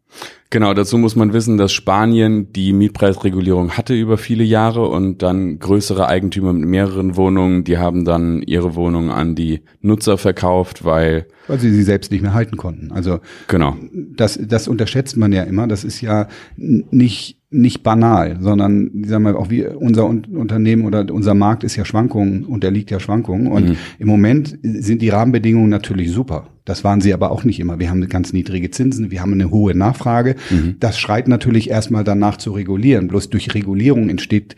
Genau, 0.50 0.74
dazu 0.74 0.98
muss 0.98 1.16
man 1.16 1.32
wissen, 1.32 1.58
dass 1.58 1.72
Spanien 1.72 2.52
die 2.52 2.74
Mietpreisregulierung 2.74 3.78
hatte 3.78 3.94
über 3.94 4.18
viele 4.18 4.44
Jahre 4.44 4.88
und 4.88 5.22
dann 5.22 5.60
größere 5.60 6.08
Eigentümer 6.08 6.54
mit 6.54 6.68
mehreren 6.68 7.16
Wohnungen, 7.16 7.49
die 7.64 7.78
haben 7.78 8.06
dann 8.06 8.42
ihre 8.42 8.76
Wohnungen 8.76 9.10
an 9.10 9.36
die 9.36 9.62
Nutzer 9.82 10.18
verkauft, 10.18 10.84
weil 10.84 11.28
weil 11.48 11.60
sie 11.60 11.74
sie 11.74 11.84
selbst 11.84 12.12
nicht 12.12 12.22
mehr 12.22 12.34
halten 12.34 12.58
konnten. 12.58 12.92
Also 12.92 13.20
genau. 13.48 13.76
das 13.92 14.40
das 14.42 14.68
unterschätzt 14.68 15.18
man 15.18 15.32
ja 15.32 15.44
immer. 15.44 15.68
Das 15.68 15.84
ist 15.84 16.02
ja 16.02 16.28
nicht 16.58 17.40
nicht 17.52 17.82
banal, 17.82 18.38
sondern 18.40 18.92
sagen 19.06 19.24
wir 19.24 19.38
auch 19.38 19.50
wie 19.50 19.66
unser 19.66 20.06
Unternehmen 20.06 20.86
oder 20.86 21.12
unser 21.12 21.34
Markt 21.34 21.64
ist 21.64 21.76
ja 21.76 21.84
Schwankungen, 21.84 22.46
unterliegt 22.46 22.92
ja 22.92 23.00
Schwankungen 23.00 23.48
und 23.48 23.70
mhm. 23.70 23.78
im 23.98 24.08
Moment 24.08 24.60
sind 24.62 25.02
die 25.02 25.10
Rahmenbedingungen 25.10 25.70
natürlich 25.70 26.12
super. 26.12 26.50
Das 26.66 26.84
waren 26.84 27.02
sie 27.02 27.12
aber 27.12 27.32
auch 27.32 27.44
nicht 27.44 27.60
immer. 27.60 27.80
Wir 27.80 27.90
haben 27.90 28.08
ganz 28.08 28.34
niedrige 28.34 28.70
Zinsen, 28.70 29.10
wir 29.10 29.22
haben 29.22 29.34
eine 29.34 29.50
hohe 29.50 29.76
Nachfrage. 29.76 30.36
Mhm. 30.52 30.76
Das 30.80 31.00
schreit 31.00 31.28
natürlich 31.28 31.72
erstmal 31.72 32.04
danach 32.04 32.38
zu 32.38 32.52
regulieren. 32.52 33.08
Bloß 33.08 33.32
durch 33.32 33.56
Regulierung 33.56 34.10
entsteht 34.10 34.56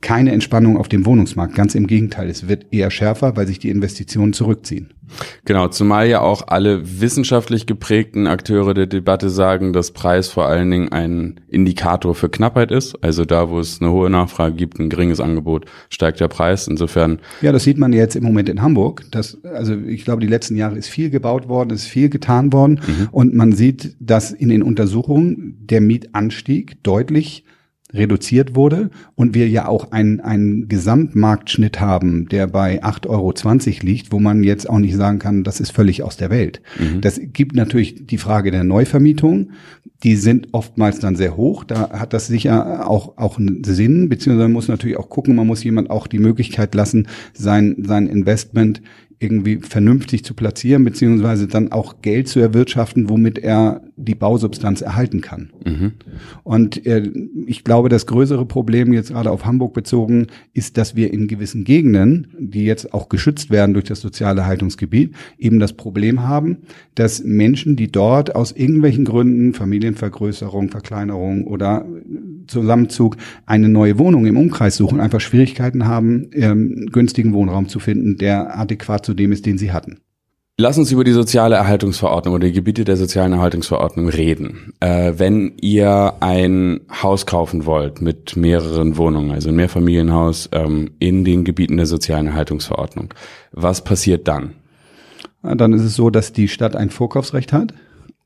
keine 0.00 0.32
Entspannung 0.32 0.76
auf 0.76 0.88
dem 0.88 1.06
Wohnungsmarkt. 1.06 1.54
Ganz 1.54 1.74
im 1.74 1.86
Gegenteil, 1.86 2.28
es 2.28 2.48
wird 2.48 2.66
eher 2.70 2.90
schärfer, 2.90 3.36
weil 3.36 3.46
sich 3.46 3.58
die 3.58 3.70
Investitionen 3.70 4.32
zurückziehen. 4.32 4.92
Genau, 5.44 5.68
zumal 5.68 6.08
ja 6.08 6.20
auch 6.20 6.48
alle 6.48 7.00
wissenschaftlich 7.00 7.66
geprägten 7.66 8.26
Akteure 8.26 8.74
der 8.74 8.86
Debatte 8.86 9.30
sagen, 9.30 9.72
dass 9.72 9.92
Preis 9.92 10.28
vor 10.28 10.46
allen 10.46 10.70
Dingen 10.70 10.90
ein 10.90 11.40
Indikator 11.48 12.14
für 12.14 12.28
Knappheit 12.28 12.72
ist. 12.72 13.02
Also 13.02 13.24
da, 13.24 13.48
wo 13.48 13.60
es 13.60 13.80
eine 13.80 13.92
hohe 13.92 14.10
Nachfrage 14.10 14.56
gibt, 14.56 14.78
ein 14.78 14.90
geringes 14.90 15.20
Angebot, 15.20 15.66
steigt 15.90 16.20
der 16.20 16.28
Preis. 16.28 16.66
Insofern. 16.66 17.20
Ja, 17.40 17.52
das 17.52 17.64
sieht 17.64 17.78
man 17.78 17.92
jetzt 17.92 18.16
im 18.16 18.24
Moment 18.24 18.48
in 18.48 18.62
Hamburg. 18.62 19.04
Das, 19.12 19.42
also 19.44 19.74
ich 19.74 20.04
glaube, 20.04 20.20
die 20.20 20.26
letzten 20.26 20.56
Jahre 20.56 20.76
ist 20.76 20.88
viel 20.88 21.10
gebaut 21.10 21.48
worden, 21.48 21.70
ist 21.70 21.86
viel 21.86 22.08
getan 22.08 22.52
worden. 22.52 22.80
Mhm. 22.86 23.08
Und 23.12 23.34
man 23.34 23.52
sieht, 23.52 23.96
dass 24.00 24.32
in 24.32 24.48
den 24.48 24.62
Untersuchungen 24.62 25.56
der 25.66 25.80
Mietanstieg 25.80 26.82
deutlich 26.82 27.44
reduziert 27.92 28.56
wurde 28.56 28.90
und 29.14 29.34
wir 29.34 29.48
ja 29.48 29.68
auch 29.68 29.92
einen, 29.92 30.20
einen 30.20 30.68
Gesamtmarktschnitt 30.68 31.80
haben, 31.80 32.28
der 32.28 32.48
bei 32.48 32.82
8,20 32.82 33.06
Euro 33.08 33.32
liegt, 33.82 34.12
wo 34.12 34.18
man 34.18 34.42
jetzt 34.42 34.68
auch 34.68 34.78
nicht 34.78 34.96
sagen 34.96 35.18
kann, 35.18 35.44
das 35.44 35.60
ist 35.60 35.70
völlig 35.70 36.02
aus 36.02 36.16
der 36.16 36.30
Welt. 36.30 36.60
Mhm. 36.78 37.00
Das 37.00 37.20
gibt 37.22 37.54
natürlich 37.54 38.06
die 38.06 38.18
Frage 38.18 38.50
der 38.50 38.64
Neuvermietung. 38.64 39.50
Die 40.02 40.16
sind 40.16 40.48
oftmals 40.52 40.98
dann 40.98 41.16
sehr 41.16 41.36
hoch. 41.36 41.64
Da 41.64 41.90
hat 41.90 42.12
das 42.12 42.26
sicher 42.26 42.90
auch, 42.90 43.16
auch 43.18 43.38
einen 43.38 43.62
Sinn, 43.64 44.08
beziehungsweise 44.08 44.48
man 44.48 44.52
muss 44.52 44.68
natürlich 44.68 44.96
auch 44.96 45.08
gucken, 45.08 45.36
man 45.36 45.46
muss 45.46 45.64
jemand 45.64 45.88
auch 45.90 46.06
die 46.06 46.18
Möglichkeit 46.18 46.74
lassen, 46.74 47.06
sein, 47.34 47.76
sein 47.86 48.08
Investment 48.08 48.82
irgendwie 49.18 49.58
vernünftig 49.62 50.24
zu 50.24 50.34
platzieren, 50.34 50.84
beziehungsweise 50.84 51.46
dann 51.46 51.72
auch 51.72 52.02
Geld 52.02 52.28
zu 52.28 52.38
erwirtschaften, 52.38 53.08
womit 53.08 53.38
er 53.38 53.80
die 53.96 54.14
Bausubstanz 54.14 54.82
erhalten 54.82 55.22
kann. 55.22 55.52
Mhm. 55.64 55.92
Und 56.44 56.84
äh, 56.86 57.10
ich 57.46 57.64
glaube, 57.64 57.88
das 57.88 58.06
größere 58.06 58.44
Problem 58.44 58.92
jetzt 58.92 59.10
gerade 59.10 59.30
auf 59.30 59.46
Hamburg 59.46 59.72
bezogen 59.72 60.26
ist, 60.52 60.76
dass 60.76 60.96
wir 60.96 61.14
in 61.14 61.28
gewissen 61.28 61.64
Gegenden, 61.64 62.28
die 62.38 62.64
jetzt 62.64 62.92
auch 62.92 63.08
geschützt 63.08 63.48
werden 63.48 63.72
durch 63.72 63.86
das 63.86 64.02
soziale 64.02 64.44
Haltungsgebiet, 64.44 65.14
eben 65.38 65.60
das 65.60 65.72
Problem 65.72 66.22
haben, 66.22 66.58
dass 66.94 67.24
Menschen, 67.24 67.76
die 67.76 67.90
dort 67.90 68.34
aus 68.34 68.52
irgendwelchen 68.52 69.06
Gründen, 69.06 69.54
Familienvergrößerung, 69.54 70.68
Verkleinerung 70.68 71.44
oder 71.46 71.86
Zusammenzug, 72.46 73.16
eine 73.46 73.68
neue 73.68 73.98
Wohnung 73.98 74.26
im 74.26 74.36
Umkreis 74.36 74.76
suchen, 74.76 75.00
einfach 75.00 75.20
Schwierigkeiten 75.20 75.86
haben, 75.86 76.30
ähm, 76.32 76.88
günstigen 76.92 77.32
Wohnraum 77.32 77.68
zu 77.68 77.78
finden, 77.78 78.16
der 78.16 78.58
adäquat 78.58 79.04
zu 79.04 79.14
dem 79.14 79.32
ist, 79.32 79.46
den 79.46 79.58
sie 79.58 79.72
hatten. 79.72 79.98
Lass 80.58 80.78
uns 80.78 80.90
über 80.90 81.04
die 81.04 81.12
soziale 81.12 81.56
Erhaltungsverordnung 81.56 82.34
oder 82.34 82.46
die 82.46 82.54
Gebiete 82.54 82.84
der 82.84 82.96
sozialen 82.96 83.34
Erhaltungsverordnung 83.34 84.08
reden. 84.08 84.72
Äh, 84.80 85.12
wenn 85.18 85.52
ihr 85.60 86.14
ein 86.20 86.80
Haus 87.02 87.26
kaufen 87.26 87.66
wollt 87.66 88.00
mit 88.00 88.36
mehreren 88.36 88.96
Wohnungen, 88.96 89.32
also 89.32 89.50
ein 89.50 89.56
Mehrfamilienhaus 89.56 90.48
ähm, 90.52 90.92
in 90.98 91.26
den 91.26 91.44
Gebieten 91.44 91.76
der 91.76 91.84
sozialen 91.84 92.28
Erhaltungsverordnung, 92.28 93.12
was 93.52 93.84
passiert 93.84 94.28
dann? 94.28 94.54
Dann 95.42 95.74
ist 95.74 95.82
es 95.82 95.94
so, 95.94 96.08
dass 96.08 96.32
die 96.32 96.48
Stadt 96.48 96.74
ein 96.74 96.88
Vorkaufsrecht 96.88 97.52
hat 97.52 97.74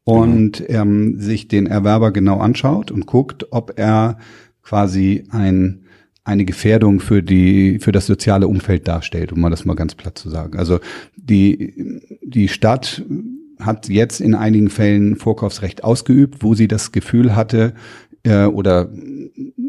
und 0.04 0.66
genau. 0.66 0.82
ähm, 0.82 1.20
sich 1.20 1.48
den 1.48 1.66
Erwerber 1.66 2.12
genau 2.12 2.38
anschaut 2.38 2.90
und 2.90 3.06
guckt, 3.06 3.46
ob 3.50 3.78
er 3.78 4.18
quasi 4.62 5.24
ein 5.30 5.84
eine 6.22 6.44
Gefährdung 6.44 7.00
für 7.00 7.22
die 7.22 7.78
für 7.80 7.92
das 7.92 8.06
soziale 8.06 8.46
Umfeld 8.46 8.86
darstellt, 8.86 9.32
um 9.32 9.40
mal 9.40 9.50
das 9.50 9.64
mal 9.64 9.74
ganz 9.74 9.94
platt 9.94 10.18
zu 10.18 10.28
sagen. 10.28 10.58
Also 10.58 10.78
die 11.16 12.00
die 12.22 12.48
Stadt 12.48 13.02
hat 13.58 13.88
jetzt 13.88 14.20
in 14.20 14.34
einigen 14.34 14.70
Fällen 14.70 15.16
Vorkaufsrecht 15.16 15.84
ausgeübt, 15.84 16.42
wo 16.42 16.54
sie 16.54 16.68
das 16.68 16.92
Gefühl 16.92 17.36
hatte 17.36 17.74
äh, 18.22 18.44
oder 18.44 18.90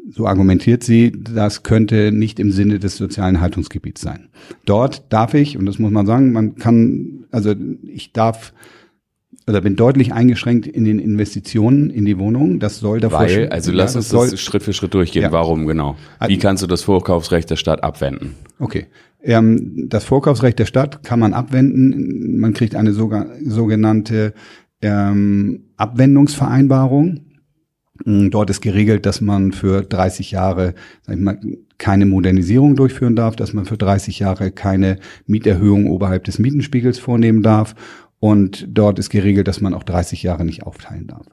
so 0.09 0.27
argumentiert 0.27 0.83
sie, 0.83 1.11
das 1.11 1.63
könnte 1.63 2.11
nicht 2.11 2.39
im 2.39 2.51
Sinne 2.51 2.79
des 2.79 2.97
sozialen 2.97 3.39
Haltungsgebiets 3.39 4.01
sein. 4.01 4.29
Dort 4.65 5.11
darf 5.11 5.33
ich, 5.33 5.57
und 5.57 5.65
das 5.65 5.79
muss 5.79 5.91
man 5.91 6.05
sagen, 6.05 6.31
man 6.31 6.55
kann, 6.55 7.25
also 7.31 7.53
ich 7.88 8.11
darf 8.11 8.53
oder 9.48 9.62
bin 9.62 9.75
deutlich 9.75 10.13
eingeschränkt 10.13 10.67
in 10.67 10.86
den 10.86 11.00
Investitionen 11.00 11.89
in 11.89 12.05
die 12.05 12.19
Wohnung. 12.19 12.60
Das 12.60 12.79
soll 12.79 13.00
davor 13.00 13.21
Weil, 13.21 13.50
also 13.50 13.71
lass 13.71 13.95
uns 13.95 14.10
das, 14.10 14.31
das 14.31 14.39
Schritt 14.39 14.63
für 14.63 14.74
Schritt 14.74 14.93
durchgehen. 14.93 15.24
Ja. 15.24 15.31
Warum 15.31 15.65
genau? 15.65 15.95
Wie 16.27 16.38
kannst 16.38 16.62
du 16.63 16.67
das 16.67 16.83
Vorkaufsrecht 16.83 17.50
der 17.50 17.55
Stadt 17.55 17.83
abwenden? 17.83 18.36
Okay. 18.60 18.88
Ähm, 19.24 19.88
das 19.89 20.03
Vorkaufsrecht 20.03 20.60
der 20.60 20.65
Stadt 20.65 21.03
kann 21.03 21.19
man 21.19 21.33
abwenden. 21.33 22.39
Man 22.39 22.53
kriegt 22.53 22.75
eine 22.75 22.93
sogenannte 22.93 24.33
ähm, 24.81 25.65
Abwendungsvereinbarung. 25.77 27.21
Mm, 28.05 28.29
dort 28.29 28.50
ist 28.50 28.62
geregelt, 28.62 29.05
dass 29.05 29.21
man 29.21 29.51
für 29.51 29.81
30 29.81 30.31
Jahre 30.31 30.75
sag 31.01 31.15
ich 31.15 31.21
mal, 31.21 31.39
keine 31.77 32.05
Modernisierung 32.05 32.75
durchführen 32.75 33.15
darf, 33.15 33.36
dass 33.36 33.53
man 33.53 33.65
für 33.65 33.77
30 33.77 34.19
Jahre 34.19 34.51
keine 34.51 35.00
Mieterhöhung 35.25 35.88
oberhalb 35.89 36.25
des 36.25 36.38
Mietenspiegels 36.38 37.00
vornehmen 37.00 37.41
darf 37.41 37.75
und 38.22 38.68
dort 38.70 39.00
ist 39.00 39.10
geregelt, 39.10 39.48
dass 39.48 39.62
man 39.62 39.74
auch 39.74 39.82
30 39.82 40.22
Jahre 40.22 40.46
nicht 40.46 40.62
aufteilen 40.62 41.08
darf. 41.08 41.25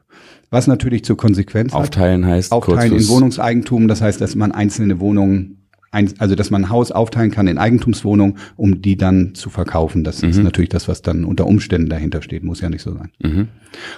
Was 0.48 0.66
natürlich 0.66 1.04
zur 1.04 1.18
Konsequenz 1.18 1.74
aufteilen 1.74 2.24
hat, 2.24 2.32
heißt 2.32 2.52
aufteilen 2.52 2.96
in 2.96 3.08
Wohnungseigentum. 3.08 3.88
Das 3.88 4.00
heißt, 4.00 4.18
dass 4.22 4.34
man 4.34 4.52
einzelne 4.52 4.98
Wohnungen, 4.98 5.68
also 5.92 6.34
dass 6.34 6.50
man 6.50 6.64
ein 6.64 6.70
Haus 6.70 6.90
aufteilen 6.90 7.30
kann 7.30 7.46
in 7.46 7.58
Eigentumswohnungen, 7.58 8.38
um 8.56 8.80
die 8.80 8.96
dann 8.96 9.34
zu 9.34 9.50
verkaufen. 9.50 10.02
Das 10.02 10.22
mhm. 10.22 10.30
ist 10.30 10.42
natürlich 10.42 10.70
das, 10.70 10.88
was 10.88 11.02
dann 11.02 11.26
unter 11.26 11.46
Umständen 11.46 11.90
dahinter 11.90 12.22
steht. 12.22 12.42
Muss 12.42 12.62
ja 12.62 12.70
nicht 12.70 12.82
so 12.82 12.94
sein. 12.94 13.10
Mhm. 13.22 13.48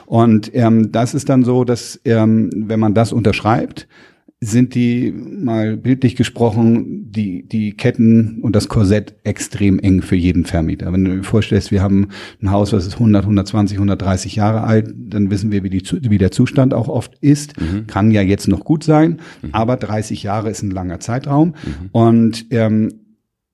Und 0.07 0.51
ähm, 0.53 0.91
das 0.91 1.15
ist 1.15 1.29
dann 1.29 1.45
so, 1.45 1.63
dass 1.63 2.01
ähm, 2.05 2.51
wenn 2.53 2.81
man 2.81 2.95
das 2.95 3.13
unterschreibt, 3.13 3.87
sind 4.41 4.75
die 4.75 5.13
mal 5.13 5.77
bildlich 5.77 6.17
gesprochen 6.17 7.00
die 7.11 7.47
die 7.47 7.73
Ketten 7.77 8.39
und 8.43 8.55
das 8.55 8.69
Korsett 8.69 9.15
extrem 9.25 9.79
eng 9.79 10.03
für 10.03 10.17
jeden 10.17 10.45
Vermieter. 10.45 10.93
Wenn 10.93 11.05
du 11.05 11.17
dir 11.17 11.25
vorstellst, 11.25 11.71
wir 11.71 11.83
haben 11.83 12.09
ein 12.41 12.51
Haus, 12.51 12.73
was 12.73 12.87
ist 12.87 12.95
100, 12.95 13.25
120, 13.25 13.77
130 13.77 14.37
Jahre 14.37 14.63
alt, 14.63 14.95
dann 14.97 15.31
wissen 15.31 15.51
wir, 15.51 15.63
wie, 15.63 15.71
die, 15.71 15.83
wie 16.11 16.19
der 16.19 16.31
Zustand 16.31 16.75
auch 16.75 16.89
oft 16.89 17.17
ist. 17.21 17.61
Mhm. 17.61 17.87
Kann 17.87 18.11
ja 18.11 18.23
jetzt 18.23 18.49
noch 18.49 18.65
gut 18.65 18.85
sein, 18.85 19.21
mhm. 19.43 19.51
aber 19.53 19.77
30 19.77 20.23
Jahre 20.23 20.51
ist 20.51 20.63
ein 20.63 20.71
langer 20.71 21.01
Zeitraum 21.01 21.49
mhm. 21.49 21.89
und 21.93 22.47
ähm, 22.51 22.91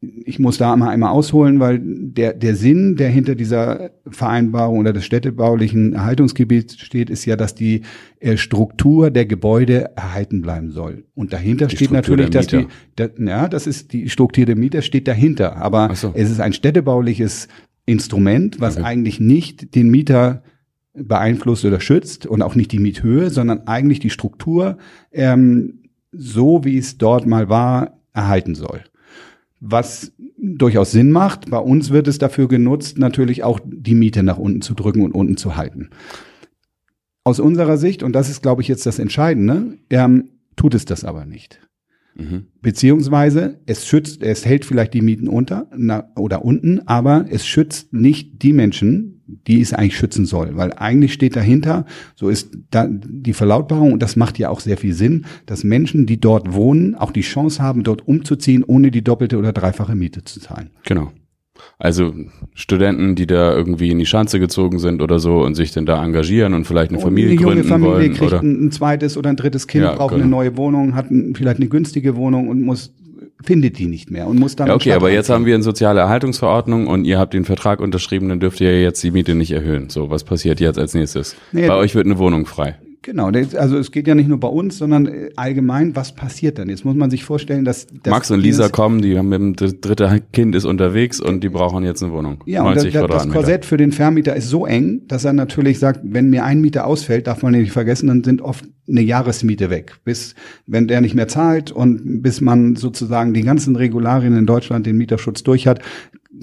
ich 0.01 0.39
muss 0.39 0.59
da 0.59 0.77
mal 0.77 0.91
einmal 0.91 1.11
ausholen, 1.11 1.59
weil 1.59 1.81
der, 1.83 2.35
der 2.35 2.55
Sinn, 2.55 2.97
der 2.97 3.09
hinter 3.09 3.35
dieser 3.35 3.91
Vereinbarung 4.07 4.79
oder 4.81 4.93
des 4.93 5.07
städtebaulichen 5.07 5.95
Erhaltungsgebiets 5.95 6.79
steht, 6.79 7.09
ist 7.09 7.25
ja, 7.25 7.37
dass 7.37 7.55
die 7.55 7.83
äh, 8.21 8.37
Struktur 8.37 9.11
der 9.11 9.25
Gebäude 9.25 9.97
erhalten 9.97 10.43
bleiben 10.43 10.71
soll. 10.71 11.05
Und 11.15 11.33
dahinter 11.33 11.67
die 11.67 11.77
steht 11.77 11.89
Struktur 11.89 12.17
natürlich, 12.17 12.31
dass 12.31 12.47
die, 12.47 12.67
der, 12.99 13.13
ja, 13.19 13.49
das 13.49 13.67
ist 13.67 13.93
die 13.93 14.11
Struktur 14.11 14.45
der 14.45 14.57
Mieter 14.57 14.83
steht 14.83 15.09
dahinter. 15.09 15.57
Aber 15.57 15.95
so. 15.95 16.13
es 16.15 16.31
ist 16.31 16.41
ein 16.41 16.53
städtebauliches 16.53 17.49
Instrument, 17.87 18.61
was 18.61 18.77
okay. 18.77 18.87
eigentlich 18.87 19.19
nicht 19.19 19.75
den 19.75 19.89
Mieter 19.89 20.43
beeinflusst 20.93 21.65
oder 21.65 21.81
schützt 21.81 22.27
und 22.27 22.43
auch 22.43 22.55
nicht 22.55 22.71
die 22.73 22.79
Miethöhe, 22.79 23.31
sondern 23.31 23.67
eigentlich 23.67 24.01
die 24.01 24.11
Struktur 24.11 24.77
ähm, 25.13 25.85
so, 26.13 26.65
wie 26.65 26.77
es 26.77 26.99
dort 26.99 27.27
mal 27.27 27.49
war, 27.49 27.99
erhalten 28.13 28.55
soll 28.55 28.83
was 29.61 30.13
durchaus 30.39 30.93
Sinn 30.93 31.11
macht. 31.11 31.51
Bei 31.51 31.59
uns 31.59 31.91
wird 31.91 32.09
es 32.09 32.19
dafür 32.19 32.49
genutzt, 32.49 32.99
natürlich 32.99 33.43
auch 33.43 33.61
die 33.65 33.95
Miete 33.95 34.23
nach 34.23 34.39
unten 34.39 34.63
zu 34.63 34.75
drücken 34.75 35.03
und 35.03 35.13
unten 35.13 35.37
zu 35.37 35.57
halten. 35.57 35.91
Aus 37.25 37.41
unserer 37.41 37.77
Sicht, 37.77 38.03
und 38.03 38.13
das 38.13 38.31
ist, 38.31 38.43
glaube 38.43 38.63
ich, 38.63 38.69
jetzt 38.69 38.87
das 38.87 38.99
Entscheidende, 38.99 39.79
ähm, 39.91 40.31
tut 40.55 40.75
es 40.75 40.85
das 40.85 41.05
aber 41.05 41.27
nicht. 41.27 41.61
Mhm. 42.15 42.47
Beziehungsweise 42.63 43.61
es 43.67 43.87
schützt, 43.87 44.23
es 44.23 44.47
hält 44.47 44.65
vielleicht 44.65 44.95
die 44.95 45.03
Mieten 45.03 45.29
unter 45.29 45.69
na, 45.77 46.11
oder 46.17 46.45
unten, 46.45 46.81
aber 46.87 47.27
es 47.29 47.47
schützt 47.47 47.93
nicht 47.93 48.43
die 48.43 48.53
Menschen, 48.53 49.16
die 49.27 49.61
es 49.61 49.73
eigentlich 49.73 49.97
schützen 49.97 50.25
soll. 50.27 50.57
Weil 50.57 50.73
eigentlich 50.75 51.13
steht 51.13 51.37
dahinter, 51.37 51.85
so 52.15 52.29
ist 52.29 52.57
da 52.71 52.87
die 52.89 53.33
Verlautbarung, 53.33 53.93
und 53.93 54.03
das 54.03 54.17
macht 54.17 54.39
ja 54.39 54.51
auch 54.51 54.61
sehr 54.61 54.77
viel 54.77 54.93
Sinn, 54.95 55.27
dass 55.47 55.65
Menschen, 55.65 56.07
die 56.07 56.21
dort 56.21 56.53
wohnen, 56.55 56.95
auch 56.95 57.11
die 57.11 57.23
Chance 57.23 57.63
haben, 57.63 57.83
dort 57.83 58.07
umzuziehen, 58.07 58.63
ohne 58.65 58.91
die 58.91 59.03
doppelte 59.03 59.39
oder 59.39 59.53
dreifache 59.53 59.95
Miete 59.95 60.25
zu 60.25 60.41
zahlen. 60.41 60.71
Genau. 60.85 61.11
Also 61.79 62.13
Studenten, 62.55 63.15
die 63.15 63.27
da 63.27 63.55
irgendwie 63.55 63.91
in 63.91 63.99
die 63.99 64.07
Schanze 64.07 64.39
gezogen 64.39 64.79
sind 64.79 65.01
oder 65.01 65.19
so 65.19 65.43
und 65.43 65.55
sich 65.55 65.73
dann 65.73 65.87
da 65.87 66.05
engagieren 66.05 66.53
und 66.55 66.67
vielleicht 66.67 66.91
eine 66.91 67.01
Familie 67.01 67.31
eine 67.33 67.41
junge 67.41 67.55
gründen 67.55 67.69
Familie 67.69 67.95
wollen. 67.95 68.13
kriegt 68.13 68.33
Oder? 68.33 68.43
ein, 68.43 68.71
zweites 68.71 69.17
oder 69.17 69.31
ein 69.31 69.37
drittes 69.37 69.67
Kind, 69.67 69.85
Ja, 69.85 69.95
braucht 69.95 70.11
genau. 70.13 70.23
eine 70.23 70.31
neue 70.31 70.57
Wohnung, 70.57 70.95
hat 70.95 71.07
vielleicht 71.35 71.59
eine 71.59 71.69
günstige 71.69 72.17
Wohnung 72.17 72.49
und 72.49 72.63
muss 72.63 72.95
findet 73.43 73.79
die 73.79 73.87
nicht 73.87 74.11
mehr 74.11 74.27
und 74.27 74.39
muss 74.39 74.57
dann 74.57 74.69
Ja, 74.69 74.75
okay, 74.75 74.93
aber 74.93 75.11
jetzt 75.11 75.31
haben 75.31 75.47
wir 75.47 75.55
eine 75.55 75.63
soziale 75.63 76.01
Erhaltungsverordnung 76.01 76.87
und 76.87 77.05
ihr 77.05 77.19
habt 77.19 77.35
den 77.35 77.45
Vertrag 77.45 77.81
unterschrieben, 77.81 78.29
dann 78.29 78.41
dürft 78.41 78.61
ihr 78.61 78.81
jetzt 78.81 79.03
die 79.03 79.11
Miete 79.11 79.35
nicht 79.35 79.53
erhöhen. 79.53 79.91
So, 79.91 80.11
was 80.11 80.25
passiert 80.25 80.61
jetzt 80.61 80.79
als 80.79 80.95
nächstes? 80.95 81.37
Nee, 81.53 81.67
Bei 81.67 81.77
euch 81.77 81.95
wird 81.95 82.07
eine 82.07 82.19
Wohnung 82.19 82.47
frei. 82.47 82.77
Genau, 83.07 83.29
also 83.29 83.79
es 83.79 83.93
geht 83.93 84.09
ja 84.09 84.17
nicht 84.17 84.29
nur 84.29 84.41
bei 84.41 84.49
uns, 84.49 84.79
sondern 84.79 85.07
äh, 85.07 85.31
allgemein, 85.37 85.95
was 85.95 86.13
passiert 86.13 86.59
dann? 86.59 86.69
Jetzt 86.69 86.85
muss 86.85 86.97
man 86.97 87.09
sich 87.09 87.23
vorstellen, 87.23 87.65
dass, 87.65 87.87
dass 88.03 88.11
Max 88.11 88.33
und 88.33 88.41
Lisa 88.41 88.69
kommen, 88.69 89.01
die 89.01 89.17
haben 89.17 89.29
mit 89.29 89.39
dem 89.39 89.55
dr- 89.55 89.75
dritte 89.75 90.23
Kind 90.33 90.57
ist 90.57 90.65
unterwegs 90.65 91.21
und 91.21 91.45
die 91.45 91.49
brauchen 91.49 91.85
jetzt 91.85 92.03
eine 92.03 92.11
Wohnung. 92.11 92.43
Ja, 92.47 92.65
und 92.65 92.75
das, 92.75 92.83
90 92.83 93.07
das. 93.07 93.29
Korsett 93.29 93.65
für 93.65 93.77
den 93.77 93.93
Vermieter 93.93 94.35
ist 94.35 94.49
so 94.49 94.67
eng, 94.67 95.03
dass 95.07 95.25
er 95.25 95.35
natürlich 95.35 95.79
sagt, 95.79 96.01
wenn 96.03 96.31
mir 96.31 96.45
ein 96.45 96.61
Mieter 96.61 96.85
ausfällt, 96.85 97.29
darf 97.29 97.45
man 97.45 97.53
nicht 97.53 97.71
vergessen, 97.71 98.09
dann 98.09 98.25
sind 98.25 98.43
oft 98.43 98.65
eine 98.89 99.03
Jahresmiete 99.03 99.71
weg. 99.71 99.99
Bis, 100.05 100.35
wenn 100.67 100.89
der 100.89 101.01
nicht 101.01 101.15
mehr 101.15 101.29
zahlt 101.29 101.71
und 101.71 102.23
bis 102.23 102.41
man 102.41 102.75
sozusagen 102.75 103.35
die 103.35 103.43
ganzen 103.43 103.77
Regularien 103.77 104.37
in 104.37 104.47
Deutschland 104.47 104.85
den 104.85 104.97
Mieterschutz 104.97 105.45
durch 105.45 105.69
hat, 105.69 105.81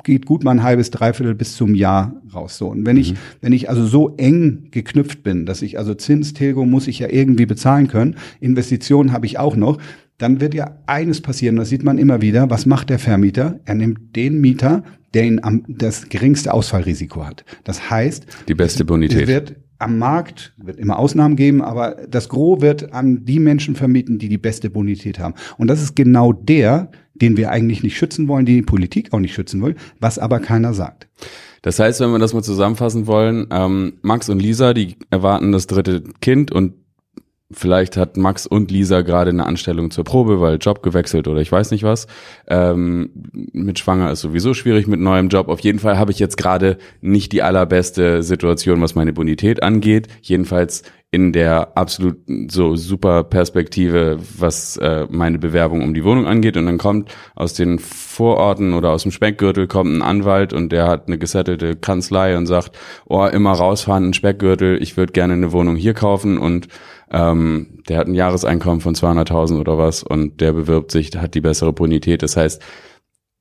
geht 0.03 0.25
gut 0.25 0.43
mal 0.43 0.51
ein 0.51 0.63
halbes, 0.63 0.91
dreiviertel 0.91 1.35
bis 1.35 1.55
zum 1.55 1.75
Jahr 1.75 2.21
raus. 2.33 2.57
So. 2.57 2.67
Und 2.69 2.85
wenn 2.85 2.97
ich, 2.97 3.13
wenn 3.41 3.53
ich 3.53 3.69
also 3.69 3.85
so 3.85 4.15
eng 4.17 4.67
geknüpft 4.71 5.23
bin, 5.23 5.45
dass 5.45 5.61
ich 5.61 5.77
also 5.77 5.93
Zins, 5.93 6.33
Tilgung 6.33 6.69
muss 6.69 6.87
ich 6.87 6.99
ja 6.99 7.09
irgendwie 7.09 7.45
bezahlen 7.45 7.87
können, 7.87 8.15
Investitionen 8.39 9.11
habe 9.11 9.25
ich 9.25 9.39
auch 9.39 9.55
noch, 9.55 9.77
dann 10.17 10.39
wird 10.39 10.53
ja 10.53 10.77
eines 10.85 11.21
passieren, 11.21 11.55
das 11.55 11.69
sieht 11.69 11.83
man 11.83 11.97
immer 11.97 12.21
wieder, 12.21 12.49
was 12.49 12.65
macht 12.65 12.89
der 12.89 12.99
Vermieter? 12.99 13.59
Er 13.65 13.75
nimmt 13.75 14.15
den 14.15 14.39
Mieter, 14.39 14.83
der 15.13 15.25
ihn 15.25 15.39
am, 15.43 15.63
das 15.67 16.09
geringste 16.09 16.53
Ausfallrisiko 16.53 17.25
hat. 17.25 17.43
Das 17.63 17.89
heißt, 17.89 18.25
Die 18.47 18.55
beste 18.55 18.83
es 18.83 18.87
Bonität. 18.87 19.27
wird 19.27 19.55
am 19.79 19.97
Markt, 19.97 20.53
wird 20.57 20.79
immer 20.79 20.97
Ausnahmen 20.97 21.35
geben, 21.35 21.61
aber 21.61 21.97
das 22.09 22.29
Gros 22.29 22.61
wird 22.61 22.93
an 22.93 23.25
die 23.25 23.39
Menschen 23.39 23.75
vermieten, 23.75 24.17
die 24.17 24.29
die 24.29 24.37
beste 24.37 24.69
Bonität 24.69 25.19
haben. 25.19 25.33
Und 25.57 25.67
das 25.67 25.81
ist 25.81 25.95
genau 25.95 26.31
der, 26.31 26.89
den 27.13 27.37
wir 27.37 27.51
eigentlich 27.51 27.83
nicht 27.83 27.97
schützen 27.97 28.27
wollen, 28.27 28.45
den 28.45 28.55
die 28.55 28.61
Politik 28.61 29.13
auch 29.13 29.19
nicht 29.19 29.33
schützen 29.33 29.61
will, 29.61 29.75
was 29.99 30.19
aber 30.19 30.39
keiner 30.39 30.73
sagt. 30.73 31.07
Das 31.61 31.79
heißt, 31.79 32.01
wenn 32.01 32.11
wir 32.11 32.19
das 32.19 32.33
mal 32.33 32.43
zusammenfassen 32.43 33.07
wollen, 33.07 33.47
ähm, 33.51 33.93
Max 34.01 34.29
und 34.29 34.41
Lisa, 34.41 34.73
die 34.73 34.97
erwarten 35.09 35.51
das 35.51 35.67
dritte 35.67 36.03
Kind 36.21 36.51
und 36.51 36.73
vielleicht 37.51 37.97
hat 37.97 38.17
Max 38.17 38.47
und 38.47 38.71
Lisa 38.71 39.01
gerade 39.01 39.29
eine 39.29 39.45
Anstellung 39.45 39.91
zur 39.91 40.03
Probe, 40.03 40.41
weil 40.41 40.57
Job 40.57 40.83
gewechselt 40.83 41.27
oder 41.27 41.41
ich 41.41 41.51
weiß 41.51 41.71
nicht 41.71 41.83
was. 41.83 42.07
Ähm, 42.47 43.11
mit 43.51 43.79
Schwanger 43.79 44.11
ist 44.11 44.21
sowieso 44.21 44.53
schwierig 44.53 44.87
mit 44.87 44.99
neuem 44.99 45.29
Job. 45.29 45.49
Auf 45.49 45.59
jeden 45.59 45.79
Fall 45.79 45.97
habe 45.97 46.11
ich 46.11 46.19
jetzt 46.19 46.37
gerade 46.37 46.77
nicht 47.01 47.31
die 47.31 47.43
allerbeste 47.43 48.23
Situation, 48.23 48.81
was 48.81 48.95
meine 48.95 49.13
Bonität 49.13 49.63
angeht. 49.63 50.07
Jedenfalls 50.21 50.83
in 51.13 51.31
der 51.31 51.77
absolut 51.77 52.17
so 52.49 52.75
super 52.75 53.23
Perspektive, 53.23 54.17
was 54.35 54.77
äh, 54.77 55.05
meine 55.11 55.37
Bewerbung 55.37 55.83
um 55.83 55.93
die 55.93 56.03
Wohnung 56.03 56.25
angeht. 56.25 56.57
Und 56.57 56.65
dann 56.65 56.79
kommt 56.79 57.15
aus 57.35 57.53
den 57.53 57.77
Vororten 57.77 58.73
oder 58.73 58.89
aus 58.89 59.03
dem 59.03 59.11
Speckgürtel 59.11 59.67
kommt 59.67 59.95
ein 59.95 60.01
Anwalt 60.01 60.53
und 60.53 60.71
der 60.71 60.87
hat 60.87 61.05
eine 61.05 61.19
gesettelte 61.19 61.75
Kanzlei 61.75 62.35
und 62.35 62.47
sagt, 62.47 62.71
oh, 63.05 63.27
immer 63.27 63.51
rausfahren 63.51 64.05
in 64.05 64.13
Speckgürtel, 64.13 64.81
ich 64.81 64.97
würde 64.97 65.13
gerne 65.13 65.33
eine 65.33 65.51
Wohnung 65.51 65.75
hier 65.75 65.93
kaufen 65.93 66.39
und 66.39 66.67
ähm, 67.13 67.79
der 67.87 67.99
hat 67.99 68.07
ein 68.07 68.15
Jahreseinkommen 68.15 68.81
von 68.81 68.95
200.000 68.95 69.59
oder 69.59 69.77
was 69.77 70.03
und 70.03 70.41
der 70.41 70.53
bewirbt 70.53 70.91
sich, 70.91 71.11
hat 71.15 71.35
die 71.35 71.41
bessere 71.41 71.71
Bonität. 71.71 72.23
Das 72.23 72.35
heißt, 72.35 72.61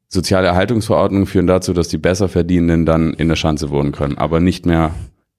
soziale 0.08 0.46
Erhaltungsverordnungen 0.48 1.26
führen 1.26 1.46
dazu, 1.46 1.72
dass 1.72 1.88
die 1.88 1.98
besser 1.98 2.28
verdienenden 2.28 2.84
dann 2.84 3.14
in 3.14 3.28
der 3.28 3.36
Schanze 3.36 3.70
wohnen 3.70 3.92
können, 3.92 4.18
aber 4.18 4.40
nicht 4.40 4.66
mehr 4.66 4.92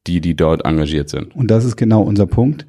die, 0.07 0.19
die 0.19 0.35
dort 0.35 0.65
engagiert 0.65 1.09
sind. 1.09 1.35
Und 1.35 1.49
das 1.51 1.63
ist 1.63 1.77
genau 1.77 2.01
unser 2.01 2.25
Punkt. 2.25 2.65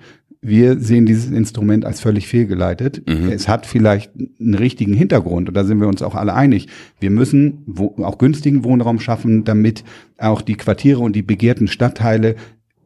Wir 0.47 0.78
sehen 0.78 1.06
dieses 1.06 1.30
Instrument 1.30 1.87
als 1.87 2.00
völlig 2.00 2.28
fehlgeleitet. 2.28 3.02
Mhm. 3.09 3.30
Es 3.30 3.49
hat 3.49 3.64
vielleicht 3.64 4.12
einen 4.14 4.54
richtigen 4.54 4.92
Hintergrund 4.92 5.49
und 5.49 5.56
da 5.56 5.64
sind 5.64 5.80
wir 5.80 5.88
uns 5.88 6.02
auch 6.02 6.14
alle 6.14 6.35
einig. 6.35 6.68
Wir 7.00 7.11
müssen 7.11 7.64
auch 8.02 8.18
günstigen 8.18 8.62
Wohnraum 8.62 9.00
schaffen, 9.00 9.44
damit 9.44 9.85
auch 10.18 10.42
die 10.42 10.56
Quartiere 10.56 11.00
und 11.00 11.16
die 11.16 11.23
begehrten 11.23 11.66
Stadtteile 11.66 12.36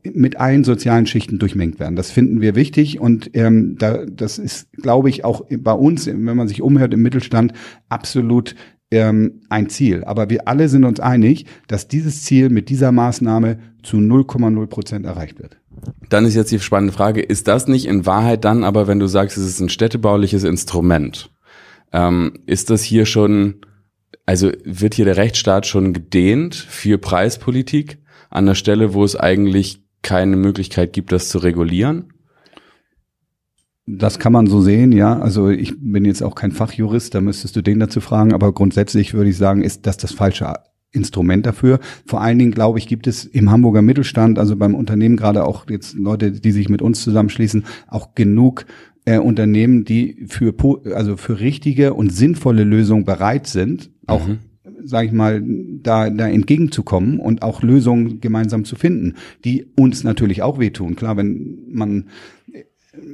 mit 0.03 0.37
allen 0.39 0.65
sozialen 0.65 1.07
Schichten 1.07 1.39
durchmengt 1.39 1.81
werden. 1.81 1.97
Das 1.97 2.11
finden 2.11 2.41
wir 2.41 2.55
wichtig 2.55 3.01
und 3.01 3.31
ähm, 3.35 3.77
da, 3.79 4.05
das 4.07 4.39
ist, 4.39 4.73
glaube 4.73 5.09
ich, 5.09 5.25
auch 5.25 5.45
bei 5.51 5.73
uns, 5.73 6.07
wenn 6.07 6.23
man 6.23 6.49
sich 6.49 6.63
umhört 6.63 6.95
im 6.95 7.03
Mittelstand, 7.03 7.53
absolut 7.89 8.55
ähm, 8.91 9.43
ein 9.49 9.69
Ziel. 9.69 10.05
Aber 10.05 10.31
wir 10.31 10.49
alle 10.49 10.69
sind 10.69 10.85
uns 10.85 11.01
einig, 11.01 11.47
dass 11.67 11.89
dieses 11.89 12.23
Ziel 12.25 12.49
mit 12.49 12.69
dieser 12.69 12.93
Maßnahme 12.93 13.59
zu 13.83 13.99
0,0 13.99 14.67
Prozent 14.67 15.07
erreicht 15.07 15.39
wird. 15.39 15.59
Dann 16.09 16.25
ist 16.25 16.35
jetzt 16.35 16.51
die 16.51 16.61
spannende 16.61 16.93
Frage, 16.93 17.21
ist 17.21 17.49
das 17.49 17.69
nicht 17.69 17.87
in 17.87 18.07
Wahrheit 18.07 18.45
dann, 18.45 18.65
aber 18.65 18.87
wenn 18.87 18.99
du 18.99 19.07
sagst, 19.07 19.37
es 19.37 19.47
ist 19.47 19.61
ein 19.61 19.69
städtebauliches 19.69 20.45
Instrument, 20.45 21.31
ähm, 21.93 22.33
ist 22.47 22.71
das 22.71 22.83
hier 22.83 23.07
schon, 23.07 23.61
also 24.27 24.51
wird 24.65 24.95
hier 24.95 25.05
der 25.05 25.17
Rechtsstaat 25.17 25.67
schon 25.67 25.93
gedehnt 25.93 26.55
für 26.55 26.99
Preispolitik 26.99 27.99
an 28.31 28.47
der 28.47 28.55
Stelle, 28.55 28.95
wo 28.95 29.05
es 29.05 29.17
eigentlich 29.17 29.83
keine 30.09 30.37
Möglichkeit 30.37 30.95
gibt, 30.95 31.13
das 31.13 31.29
zu 31.29 31.37
regulieren? 31.37 32.15
Das 33.87 34.19
kann 34.19 34.33
man 34.33 34.47
so 34.47 34.63
sehen, 34.63 34.91
ja. 34.93 35.19
Also 35.19 35.51
ich 35.51 35.75
bin 35.79 36.07
jetzt 36.07 36.23
auch 36.23 36.35
kein 36.35 36.51
Fachjurist, 36.51 37.15
da 37.15 37.21
müsstest 37.21 37.57
du 37.57 37.63
den 37.63 37.79
dazu 37.79 38.01
fragen, 38.01 38.33
aber 38.33 38.55
grundsätzlich 38.55 39.13
würde 39.13 39.29
ich 39.29 39.37
sagen, 39.37 39.63
ist 39.63 39.87
das 39.87 39.99
das 39.99 40.13
falsche 40.13 40.55
Instrument 40.93 41.45
dafür. 41.45 41.79
Vor 42.07 42.23
allen 42.23 42.39
Dingen, 42.39 42.53
glaube 42.53 42.79
ich, 42.79 42.87
gibt 42.87 43.07
es 43.07 43.27
im 43.27 43.51
Hamburger 43.51 43.83
Mittelstand, 43.83 44.39
also 44.39 44.57
beim 44.57 44.75
Unternehmen 44.75 45.19
gerade 45.19 45.45
auch 45.45 45.69
jetzt 45.69 45.95
Leute, 45.95 46.33
die 46.33 46.53
sich 46.53 46.71
mit 46.71 46.81
uns 46.81 47.03
zusammenschließen, 47.03 47.67
auch 47.87 48.15
genug 48.15 48.65
äh, 49.05 49.19
Unternehmen, 49.19 49.85
die 49.85 50.25
für 50.27 50.55
also 50.95 51.19
für 51.19 51.39
richtige 51.39 51.93
und 51.93 52.11
sinnvolle 52.15 52.65
Lösungen 52.65 53.05
bereit 53.05 53.47
sind, 53.47 53.91
auch 54.07 54.27
Mhm. 54.27 54.39
Sage 54.83 55.07
ich 55.07 55.13
mal, 55.13 55.43
da, 55.83 56.11
da 56.11 56.29
entgegenzukommen 56.29 57.19
und 57.19 57.43
auch 57.43 57.63
Lösungen 57.63 58.21
gemeinsam 58.21 58.65
zu 58.65 58.77
finden, 58.77 59.15
die 59.45 59.67
uns 59.77 60.05
natürlich 60.05 60.43
auch 60.43 60.59
wehtun. 60.59 60.97
Klar, 60.97 61.17
wenn 61.17 61.59
man 61.69 62.09
äh, 62.53 62.65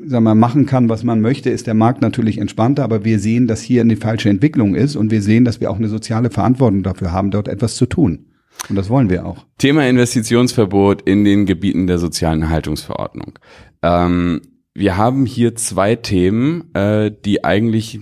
sagen 0.07 0.25
wir, 0.25 0.35
machen 0.35 0.67
kann, 0.67 0.89
was 0.89 1.05
man 1.05 1.21
möchte, 1.21 1.51
ist 1.51 1.67
der 1.67 1.75
Markt 1.75 2.03
natürlich 2.03 2.39
entspannter, 2.39 2.85
aber 2.85 3.05
wir 3.05 3.19
sehen, 3.19 3.47
dass 3.47 3.61
hier 3.61 3.83
eine 3.83 3.97
falsche 3.97 4.31
Entwicklung 4.31 4.75
ist 4.75 4.97
und 4.97 5.11
wir 5.11 5.23
sehen, 5.23 5.45
dass 5.45 5.61
wir 5.61 5.71
auch 5.71 5.79
eine 5.79 5.89
soziale 5.89 6.31
Verantwortung 6.31 6.83
dafür 6.83 7.13
haben, 7.13 7.31
dort 7.31 7.49
etwas 7.49 7.77
zu 7.77 7.87
tun. 7.87 8.27
Und 8.69 8.77
das 8.77 8.89
wollen 8.89 9.11
wir 9.11 9.27
auch. 9.27 9.45
Thema 9.59 9.87
Investitionsverbot 9.87 11.03
in 11.03 11.25
den 11.25 11.45
Gebieten 11.45 11.87
der 11.87 11.99
sozialen 11.99 12.43
Erhaltungsverordnung. 12.43 13.39
Ähm, 13.83 14.41
wir 14.75 14.97
haben 14.97 15.27
hier 15.27 15.55
zwei 15.55 15.97
Themen, 15.97 16.75
äh, 16.75 17.11
die 17.25 17.45
eigentlich 17.45 18.01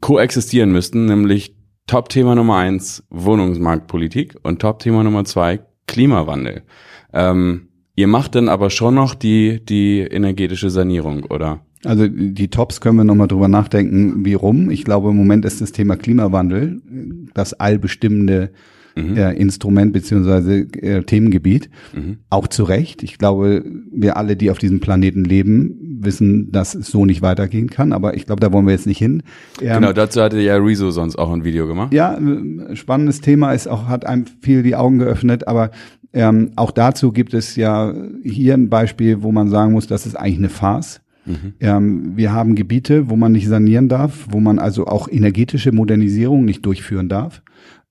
koexistieren 0.00 0.72
müssten, 0.72 1.06
nämlich 1.06 1.54
Top-Thema 1.92 2.34
Nummer 2.34 2.56
eins 2.56 3.04
Wohnungsmarktpolitik 3.10 4.36
und 4.42 4.62
Top-Thema 4.62 5.04
Nummer 5.04 5.26
zwei 5.26 5.60
Klimawandel. 5.86 6.62
Ähm, 7.12 7.68
ihr 7.94 8.06
macht 8.06 8.34
dann 8.34 8.48
aber 8.48 8.70
schon 8.70 8.94
noch 8.94 9.14
die, 9.14 9.62
die 9.62 9.98
energetische 9.98 10.70
Sanierung, 10.70 11.24
oder? 11.24 11.60
Also 11.84 12.08
die 12.08 12.48
Tops 12.48 12.80
können 12.80 12.96
wir 12.96 13.04
nochmal 13.04 13.28
drüber 13.28 13.48
nachdenken, 13.48 14.24
wie 14.24 14.32
rum. 14.32 14.70
Ich 14.70 14.84
glaube, 14.84 15.10
im 15.10 15.18
Moment 15.18 15.44
ist 15.44 15.60
das 15.60 15.72
Thema 15.72 15.96
Klimawandel 15.96 16.80
das 17.34 17.52
allbestimmende 17.52 18.52
Mhm. 18.94 19.16
äh, 19.16 19.32
Instrument 19.32 19.92
beziehungsweise 19.92 20.60
äh, 20.60 21.02
Themengebiet. 21.02 21.70
Mhm. 21.94 22.18
Auch 22.30 22.48
zu 22.48 22.64
Recht. 22.64 23.02
Ich 23.02 23.18
glaube, 23.18 23.64
wir 23.92 24.16
alle, 24.16 24.36
die 24.36 24.50
auf 24.50 24.58
diesem 24.58 24.80
Planeten 24.80 25.24
leben, 25.24 25.98
wissen, 26.00 26.50
dass 26.52 26.74
es 26.74 26.88
so 26.88 27.06
nicht 27.06 27.22
weitergehen 27.22 27.70
kann. 27.70 27.92
Aber 27.92 28.14
ich 28.14 28.26
glaube, 28.26 28.40
da 28.40 28.52
wollen 28.52 28.66
wir 28.66 28.72
jetzt 28.72 28.86
nicht 28.86 28.98
hin. 28.98 29.22
Ähm, 29.60 29.80
Genau, 29.80 29.92
dazu 29.92 30.20
hatte 30.20 30.40
ja 30.40 30.56
Rezo 30.56 30.90
sonst 30.90 31.16
auch 31.16 31.32
ein 31.32 31.44
Video 31.44 31.66
gemacht. 31.66 31.92
Ja, 31.92 32.18
äh, 32.18 32.76
spannendes 32.76 33.20
Thema 33.20 33.52
ist 33.52 33.68
auch, 33.68 33.88
hat 33.88 34.06
einem 34.06 34.26
viel 34.40 34.62
die 34.62 34.76
Augen 34.76 34.98
geöffnet, 34.98 35.46
aber 35.48 35.70
ähm, 36.12 36.50
auch 36.56 36.70
dazu 36.70 37.12
gibt 37.12 37.34
es 37.34 37.56
ja 37.56 37.94
hier 38.22 38.54
ein 38.54 38.68
Beispiel, 38.68 39.22
wo 39.22 39.32
man 39.32 39.48
sagen 39.48 39.72
muss, 39.72 39.86
das 39.86 40.06
ist 40.06 40.14
eigentlich 40.14 40.38
eine 40.38 40.48
Farce. 40.50 41.00
Mhm. 41.24 41.52
Ähm, 41.60 42.12
wir 42.16 42.32
haben 42.32 42.54
Gebiete, 42.54 43.08
wo 43.08 43.16
man 43.16 43.32
nicht 43.32 43.48
sanieren 43.48 43.88
darf, 43.88 44.26
wo 44.30 44.40
man 44.40 44.58
also 44.58 44.86
auch 44.86 45.08
energetische 45.08 45.72
Modernisierung 45.72 46.44
nicht 46.44 46.66
durchführen 46.66 47.08
darf. 47.08 47.42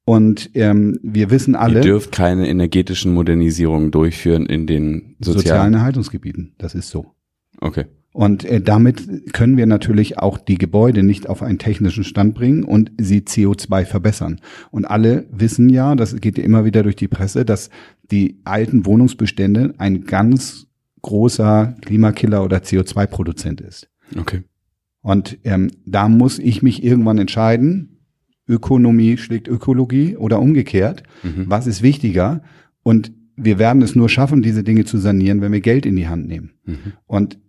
Und 0.03 0.49
ähm, 0.55 0.99
wir 1.03 1.29
wissen 1.29 1.55
alle, 1.55 1.79
Ihr 1.79 1.81
dürft 1.81 2.11
keine 2.11 2.47
energetischen 2.47 3.13
Modernisierungen 3.13 3.91
durchführen 3.91 4.45
in 4.45 4.65
den 4.65 5.15
sozialen 5.19 5.39
sozialen. 5.39 5.73
Erhaltungsgebieten, 5.75 6.53
das 6.57 6.73
ist 6.75 6.89
so. 6.89 7.13
Okay. 7.59 7.85
Und 8.13 8.43
äh, 8.43 8.59
damit 8.59 9.31
können 9.33 9.55
wir 9.55 9.65
natürlich 9.65 10.17
auch 10.17 10.37
die 10.37 10.57
Gebäude 10.57 11.01
nicht 11.01 11.29
auf 11.29 11.41
einen 11.41 11.59
technischen 11.59 12.03
Stand 12.03 12.33
bringen 12.33 12.63
und 12.63 12.91
sie 12.99 13.19
CO2 13.19 13.85
verbessern. 13.85 14.41
Und 14.69 14.85
alle 14.85 15.25
wissen 15.31 15.69
ja, 15.69 15.95
das 15.95 16.15
geht 16.17 16.37
ja 16.37 16.43
immer 16.43 16.65
wieder 16.65 16.83
durch 16.83 16.97
die 16.97 17.07
Presse, 17.07 17.45
dass 17.45 17.69
die 18.09 18.41
alten 18.43 18.85
Wohnungsbestände 18.85 19.75
ein 19.77 20.03
ganz 20.03 20.67
großer 21.03 21.77
Klimakiller 21.81 22.43
oder 22.43 22.57
CO2-Produzent 22.57 23.61
ist. 23.61 23.89
Okay. 24.19 24.43
Und 25.01 25.39
ähm, 25.45 25.71
da 25.85 26.09
muss 26.09 26.37
ich 26.37 26.61
mich 26.61 26.83
irgendwann 26.83 27.17
entscheiden, 27.17 27.90
Ökonomie 28.51 29.17
schlägt 29.17 29.47
Ökologie 29.47 30.17
oder 30.17 30.39
umgekehrt. 30.39 31.03
Mhm. 31.23 31.45
Was 31.47 31.67
ist 31.67 31.81
wichtiger? 31.81 32.43
Und 32.83 33.11
wir 33.35 33.57
werden 33.57 33.81
es 33.81 33.95
nur 33.95 34.09
schaffen, 34.09 34.41
diese 34.41 34.63
Dinge 34.63 34.85
zu 34.85 34.97
sanieren, 34.97 35.41
wenn 35.41 35.51
wir 35.51 35.61
Geld 35.61 35.85
in 35.85 35.95
die 35.95 36.07
Hand 36.07 36.27
nehmen. 36.27 36.51
Mhm. 36.65 36.93
Und 37.07 37.39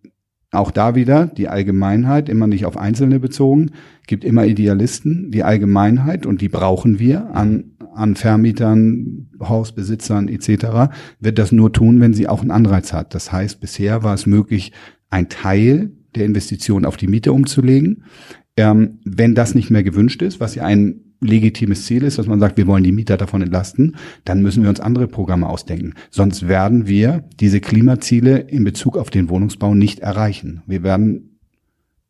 auch 0.52 0.70
da 0.70 0.94
wieder 0.94 1.26
die 1.26 1.48
Allgemeinheit, 1.48 2.28
immer 2.28 2.46
nicht 2.46 2.66
auf 2.66 2.76
Einzelne 2.76 3.18
bezogen, 3.18 3.70
gibt 4.06 4.22
immer 4.22 4.44
Idealisten, 4.44 5.30
die 5.30 5.44
Allgemeinheit, 5.44 6.26
und 6.26 6.42
die 6.42 6.50
brauchen 6.50 6.98
wir 6.98 7.34
an, 7.34 7.72
an 7.94 8.16
Vermietern, 8.16 9.30
Hausbesitzern 9.40 10.28
etc., 10.28 10.92
wird 11.20 11.38
das 11.38 11.52
nur 11.52 11.72
tun, 11.72 12.00
wenn 12.00 12.12
sie 12.12 12.28
auch 12.28 12.42
einen 12.42 12.50
Anreiz 12.50 12.92
hat. 12.92 13.14
Das 13.14 13.32
heißt, 13.32 13.60
bisher 13.60 14.02
war 14.02 14.12
es 14.12 14.26
möglich, 14.26 14.72
ein 15.08 15.30
Teil 15.30 15.92
der 16.14 16.26
Investition 16.26 16.84
auf 16.84 16.98
die 16.98 17.08
Miete 17.08 17.32
umzulegen. 17.32 18.04
Ähm, 18.56 19.00
wenn 19.04 19.34
das 19.34 19.54
nicht 19.54 19.70
mehr 19.70 19.82
gewünscht 19.82 20.22
ist, 20.22 20.40
was 20.40 20.54
ja 20.54 20.64
ein 20.64 21.12
legitimes 21.22 21.86
Ziel 21.86 22.02
ist, 22.02 22.18
dass 22.18 22.26
man 22.26 22.40
sagt, 22.40 22.56
wir 22.56 22.66
wollen 22.66 22.84
die 22.84 22.92
Mieter 22.92 23.16
davon 23.16 23.42
entlasten, 23.42 23.96
dann 24.24 24.42
müssen 24.42 24.62
wir 24.62 24.68
uns 24.68 24.80
andere 24.80 25.06
Programme 25.06 25.48
ausdenken. 25.48 25.94
Sonst 26.10 26.48
werden 26.48 26.86
wir 26.86 27.24
diese 27.40 27.60
Klimaziele 27.60 28.38
in 28.38 28.64
Bezug 28.64 28.98
auf 28.98 29.08
den 29.08 29.28
Wohnungsbau 29.28 29.74
nicht 29.74 30.00
erreichen. 30.00 30.62
Wir 30.66 30.82
werden 30.82 31.38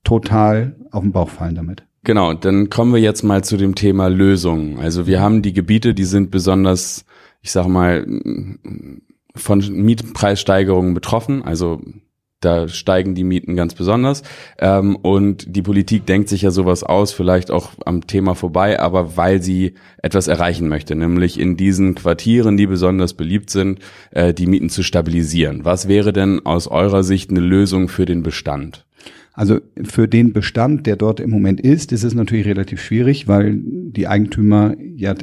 total 0.02 0.76
auf 0.90 1.02
den 1.02 1.12
Bauch 1.12 1.28
fallen 1.28 1.54
damit. 1.54 1.84
Genau, 2.04 2.34
dann 2.34 2.68
kommen 2.68 2.92
wir 2.92 3.00
jetzt 3.00 3.22
mal 3.22 3.44
zu 3.44 3.56
dem 3.56 3.76
Thema 3.76 4.08
Lösungen. 4.08 4.78
Also 4.78 5.06
wir 5.06 5.20
haben 5.20 5.42
die 5.42 5.52
Gebiete, 5.52 5.94
die 5.94 6.04
sind 6.04 6.32
besonders, 6.32 7.04
ich 7.42 7.52
sag 7.52 7.68
mal, 7.68 8.04
von 9.36 9.58
Mietpreissteigerungen 9.70 10.94
betroffen. 10.94 11.42
Also 11.42 11.80
da 12.44 12.68
steigen 12.68 13.14
die 13.14 13.24
Mieten 13.24 13.56
ganz 13.56 13.74
besonders. 13.74 14.22
Ähm, 14.58 14.96
und 14.96 15.56
die 15.56 15.62
Politik 15.62 16.06
denkt 16.06 16.28
sich 16.28 16.42
ja 16.42 16.50
sowas 16.50 16.84
aus, 16.84 17.12
vielleicht 17.12 17.50
auch 17.50 17.70
am 17.84 18.06
Thema 18.06 18.34
vorbei, 18.34 18.78
aber 18.78 19.16
weil 19.16 19.42
sie 19.42 19.74
etwas 20.02 20.28
erreichen 20.28 20.68
möchte, 20.68 20.94
nämlich 20.94 21.38
in 21.40 21.56
diesen 21.56 21.94
Quartieren, 21.94 22.56
die 22.56 22.66
besonders 22.66 23.14
beliebt 23.14 23.50
sind, 23.50 23.78
äh, 24.10 24.34
die 24.34 24.46
Mieten 24.46 24.68
zu 24.68 24.82
stabilisieren. 24.82 25.64
Was 25.64 25.88
wäre 25.88 26.12
denn 26.12 26.44
aus 26.44 26.66
eurer 26.66 27.02
Sicht 27.02 27.30
eine 27.30 27.40
Lösung 27.40 27.88
für 27.88 28.04
den 28.04 28.22
Bestand? 28.22 28.84
Also 29.34 29.60
für 29.82 30.08
den 30.08 30.34
Bestand, 30.34 30.86
der 30.86 30.96
dort 30.96 31.18
im 31.18 31.30
Moment 31.30 31.60
ist, 31.60 31.92
ist 31.92 32.04
es 32.04 32.14
natürlich 32.14 32.46
relativ 32.46 32.82
schwierig, 32.82 33.28
weil 33.28 33.58
die 33.62 34.06
Eigentümer 34.06 34.74
ja 34.94 35.14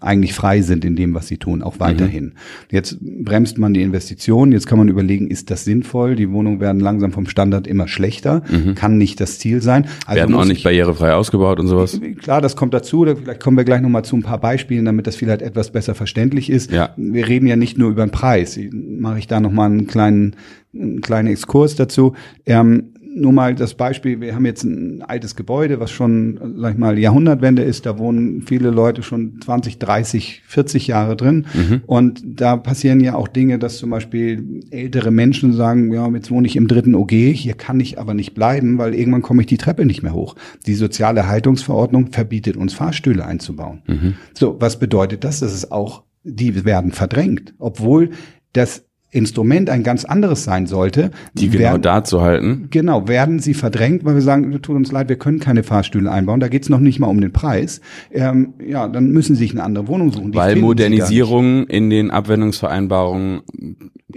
eigentlich 0.00 0.34
frei 0.34 0.62
sind 0.62 0.84
in 0.84 0.96
dem, 0.96 1.14
was 1.14 1.28
sie 1.28 1.38
tun, 1.38 1.62
auch 1.62 1.80
weiterhin. 1.80 2.24
Mhm. 2.24 2.32
Jetzt 2.70 2.98
bremst 3.00 3.58
man 3.58 3.74
die 3.74 3.82
Investitionen, 3.82 4.52
jetzt 4.52 4.66
kann 4.66 4.78
man 4.78 4.88
überlegen, 4.88 5.28
ist 5.28 5.50
das 5.50 5.64
sinnvoll? 5.64 6.16
Die 6.16 6.30
Wohnungen 6.30 6.60
werden 6.60 6.80
langsam 6.80 7.12
vom 7.12 7.26
Standard 7.26 7.66
immer 7.66 7.88
schlechter, 7.88 8.42
mhm. 8.50 8.74
kann 8.74 8.98
nicht 8.98 9.20
das 9.20 9.38
Ziel 9.38 9.62
sein. 9.62 9.86
Also 10.06 10.20
werden 10.20 10.34
auch 10.34 10.44
nicht 10.44 10.64
barrierefrei 10.64 11.12
ausgebaut 11.12 11.60
und 11.60 11.68
sowas? 11.68 12.00
Klar, 12.20 12.40
das 12.40 12.56
kommt 12.56 12.74
dazu, 12.74 13.04
vielleicht 13.04 13.42
kommen 13.42 13.56
wir 13.56 13.64
gleich 13.64 13.80
nochmal 13.80 14.04
zu 14.04 14.16
ein 14.16 14.22
paar 14.22 14.38
Beispielen, 14.38 14.84
damit 14.84 15.06
das 15.06 15.16
vielleicht 15.16 15.42
etwas 15.42 15.70
besser 15.70 15.94
verständlich 15.94 16.50
ist. 16.50 16.70
Ja. 16.70 16.90
Wir 16.96 17.28
reden 17.28 17.46
ja 17.46 17.56
nicht 17.56 17.78
nur 17.78 17.90
über 17.90 18.04
den 18.04 18.10
Preis, 18.10 18.58
mache 18.72 19.18
ich 19.18 19.26
da 19.26 19.40
nochmal 19.40 19.70
einen 19.70 19.86
kleinen, 19.86 20.36
einen 20.74 21.00
kleinen 21.00 21.28
Exkurs 21.28 21.76
dazu. 21.76 22.14
Ähm, 22.46 22.94
nur 23.20 23.32
mal 23.32 23.54
das 23.54 23.74
Beispiel, 23.74 24.20
wir 24.20 24.34
haben 24.34 24.46
jetzt 24.46 24.64
ein 24.64 25.02
altes 25.02 25.36
Gebäude, 25.36 25.80
was 25.80 25.90
schon, 25.90 26.56
sag 26.58 26.72
ich 26.72 26.78
mal, 26.78 26.98
Jahrhundertwende 26.98 27.62
ist, 27.62 27.86
da 27.86 27.98
wohnen 27.98 28.42
viele 28.42 28.70
Leute 28.70 29.02
schon 29.02 29.40
20, 29.42 29.78
30, 29.78 30.42
40 30.46 30.86
Jahre 30.86 31.16
drin. 31.16 31.46
Mhm. 31.54 31.82
Und 31.86 32.22
da 32.24 32.56
passieren 32.56 33.00
ja 33.00 33.14
auch 33.14 33.28
Dinge, 33.28 33.58
dass 33.58 33.78
zum 33.78 33.90
Beispiel 33.90 34.62
ältere 34.70 35.10
Menschen 35.10 35.52
sagen, 35.52 35.92
ja, 35.92 36.08
jetzt 36.08 36.30
wohne 36.30 36.46
ich 36.46 36.56
im 36.56 36.68
dritten 36.68 36.94
OG, 36.94 37.10
hier 37.10 37.54
kann 37.54 37.80
ich 37.80 37.98
aber 37.98 38.14
nicht 38.14 38.34
bleiben, 38.34 38.78
weil 38.78 38.94
irgendwann 38.94 39.22
komme 39.22 39.42
ich 39.42 39.46
die 39.46 39.58
Treppe 39.58 39.84
nicht 39.84 40.02
mehr 40.02 40.14
hoch. 40.14 40.34
Die 40.66 40.74
soziale 40.74 41.28
Haltungsverordnung 41.28 42.08
verbietet 42.08 42.56
uns 42.56 42.74
Fahrstühle 42.74 43.24
einzubauen. 43.24 43.82
Mhm. 43.86 44.14
So, 44.34 44.56
was 44.60 44.78
bedeutet 44.78 45.24
das? 45.24 45.40
Das 45.40 45.52
ist 45.52 45.72
auch, 45.72 46.04
die 46.24 46.64
werden 46.64 46.92
verdrängt, 46.92 47.54
obwohl 47.58 48.10
das 48.52 48.87
Instrument 49.10 49.70
ein 49.70 49.82
ganz 49.82 50.04
anderes 50.04 50.44
sein 50.44 50.66
sollte. 50.66 51.10
Die 51.32 51.48
genau 51.48 51.64
werden, 51.64 51.82
da 51.82 52.04
zu 52.04 52.20
halten. 52.20 52.68
Genau, 52.70 53.08
werden 53.08 53.38
sie 53.38 53.54
verdrängt, 53.54 54.04
weil 54.04 54.14
wir 54.14 54.22
sagen, 54.22 54.50
tut 54.60 54.76
uns 54.76 54.92
leid, 54.92 55.08
wir 55.08 55.16
können 55.16 55.40
keine 55.40 55.62
Fahrstühle 55.62 56.10
einbauen. 56.10 56.40
Da 56.40 56.48
geht's 56.48 56.68
noch 56.68 56.80
nicht 56.80 56.98
mal 56.98 57.06
um 57.06 57.20
den 57.20 57.32
Preis. 57.32 57.80
Ähm, 58.12 58.54
ja, 58.64 58.86
dann 58.88 59.10
müssen 59.10 59.34
sie 59.34 59.44
sich 59.44 59.52
eine 59.52 59.62
andere 59.62 59.88
Wohnung 59.88 60.12
suchen. 60.12 60.32
Die 60.32 60.38
weil 60.38 60.56
Modernisierungen 60.56 61.66
in 61.66 61.88
den 61.88 62.10
Abwendungsvereinbarungen 62.10 63.40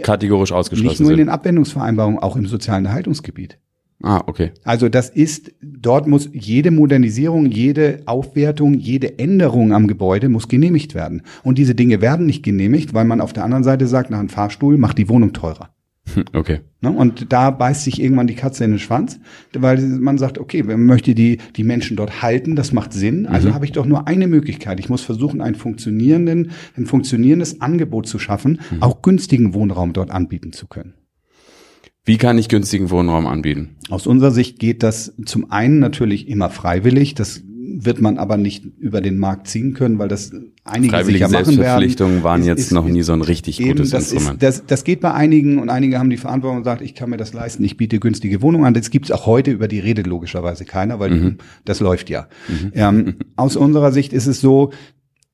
kategorisch 0.01 0.51
ausgeschlossen 0.51 0.97
sind. 0.97 1.05
Nicht 1.05 1.09
nur 1.09 1.11
in 1.11 1.17
den 1.17 1.29
Abwendungsvereinbarungen, 1.29 2.19
auch 2.19 2.35
im 2.35 2.45
sozialen 2.45 2.85
Erhaltungsgebiet. 2.85 3.57
Ah, 4.03 4.23
okay. 4.25 4.51
Also 4.63 4.89
das 4.89 5.09
ist, 5.09 5.51
dort 5.61 6.07
muss 6.07 6.29
jede 6.33 6.71
Modernisierung, 6.71 7.45
jede 7.45 8.01
Aufwertung, 8.05 8.73
jede 8.73 9.19
Änderung 9.19 9.73
am 9.73 9.87
Gebäude 9.87 10.29
muss 10.29 10.47
genehmigt 10.47 10.95
werden. 10.95 11.21
Und 11.43 11.57
diese 11.57 11.75
Dinge 11.75 12.01
werden 12.01 12.25
nicht 12.25 12.43
genehmigt, 12.43 12.93
weil 12.93 13.05
man 13.05 13.21
auf 13.21 13.33
der 13.33 13.43
anderen 13.43 13.63
Seite 13.63 13.87
sagt, 13.87 14.09
nach 14.09 14.19
einem 14.19 14.29
Fahrstuhl 14.29 14.77
macht 14.77 14.97
die 14.97 15.09
Wohnung 15.09 15.33
teurer. 15.33 15.69
Okay. 16.33 16.61
Ne? 16.81 16.91
Und 16.91 17.31
da 17.31 17.51
beißt 17.51 17.83
sich 17.83 18.01
irgendwann 18.01 18.27
die 18.27 18.35
Katze 18.35 18.63
in 18.63 18.71
den 18.71 18.79
Schwanz, 18.79 19.19
weil 19.53 19.79
man 19.79 20.17
sagt, 20.17 20.39
okay, 20.39 20.63
man 20.63 20.85
möchte 20.85 21.13
die, 21.13 21.37
die 21.55 21.63
Menschen 21.63 21.95
dort 21.95 22.21
halten, 22.21 22.55
das 22.55 22.73
macht 22.73 22.91
Sinn. 22.91 23.27
Also 23.27 23.49
mhm. 23.49 23.53
habe 23.53 23.65
ich 23.65 23.71
doch 23.71 23.85
nur 23.85 24.07
eine 24.07 24.27
Möglichkeit. 24.27 24.79
Ich 24.79 24.89
muss 24.89 25.01
versuchen, 25.01 25.41
einen 25.41 25.55
funktionierenden, 25.55 26.51
ein 26.75 26.85
funktionierendes 26.85 27.61
Angebot 27.61 28.07
zu 28.07 28.19
schaffen, 28.19 28.59
mhm. 28.71 28.81
auch 28.81 29.01
günstigen 29.01 29.53
Wohnraum 29.53 29.93
dort 29.93 30.11
anbieten 30.11 30.53
zu 30.53 30.67
können. 30.67 30.93
Wie 32.03 32.17
kann 32.17 32.37
ich 32.37 32.49
günstigen 32.49 32.89
Wohnraum 32.89 33.27
anbieten? 33.27 33.77
Aus 33.89 34.07
unserer 34.07 34.31
Sicht 34.31 34.57
geht 34.57 34.81
das 34.81 35.13
zum 35.25 35.51
einen 35.51 35.79
natürlich 35.79 36.27
immer 36.27 36.49
freiwillig. 36.49 37.13
Das 37.13 37.43
wird 37.83 38.01
man 38.01 38.17
aber 38.17 38.37
nicht 38.37 38.65
über 38.79 39.01
den 39.01 39.17
Markt 39.17 39.47
ziehen 39.47 39.73
können, 39.73 39.99
weil 39.99 40.07
das 40.07 40.31
einige 40.63 40.93
Freiwillige 40.93 41.27
sicher 41.27 41.39
machen 41.39 41.57
werden. 41.57 42.23
waren 42.23 42.41
ist, 42.41 42.47
jetzt 42.47 42.59
ist, 42.59 42.71
noch 42.71 42.87
nie 42.87 43.01
so 43.01 43.13
ein 43.13 43.21
richtig 43.21 43.59
eben, 43.59 43.71
gutes 43.71 43.91
das 43.91 44.11
Instrument. 44.11 44.43
Ist, 44.43 44.59
das, 44.59 44.65
das 44.65 44.83
geht 44.83 44.99
bei 44.99 45.13
einigen 45.13 45.59
und 45.59 45.69
einige 45.69 45.99
haben 45.99 46.09
die 46.09 46.17
Verantwortung 46.17 46.57
und 46.57 46.63
sagt, 46.63 46.81
ich 46.81 46.95
kann 46.95 47.09
mir 47.09 47.17
das 47.17 47.33
leisten, 47.33 47.63
ich 47.63 47.77
biete 47.77 47.99
günstige 47.99 48.41
Wohnungen 48.41 48.65
an. 48.65 48.73
Das 48.73 48.89
gibt 48.89 49.05
es 49.05 49.11
auch 49.11 49.25
heute, 49.25 49.51
über 49.51 49.67
die 49.67 49.79
redet 49.79 50.07
logischerweise 50.07 50.65
keiner, 50.65 50.99
weil 50.99 51.11
mhm. 51.11 51.37
das 51.65 51.79
läuft 51.79 52.09
ja. 52.09 52.27
Mhm. 52.47 52.71
Ähm, 52.73 53.15
aus 53.35 53.55
unserer 53.55 53.91
Sicht 53.91 54.13
ist 54.13 54.27
es 54.27 54.41
so, 54.41 54.71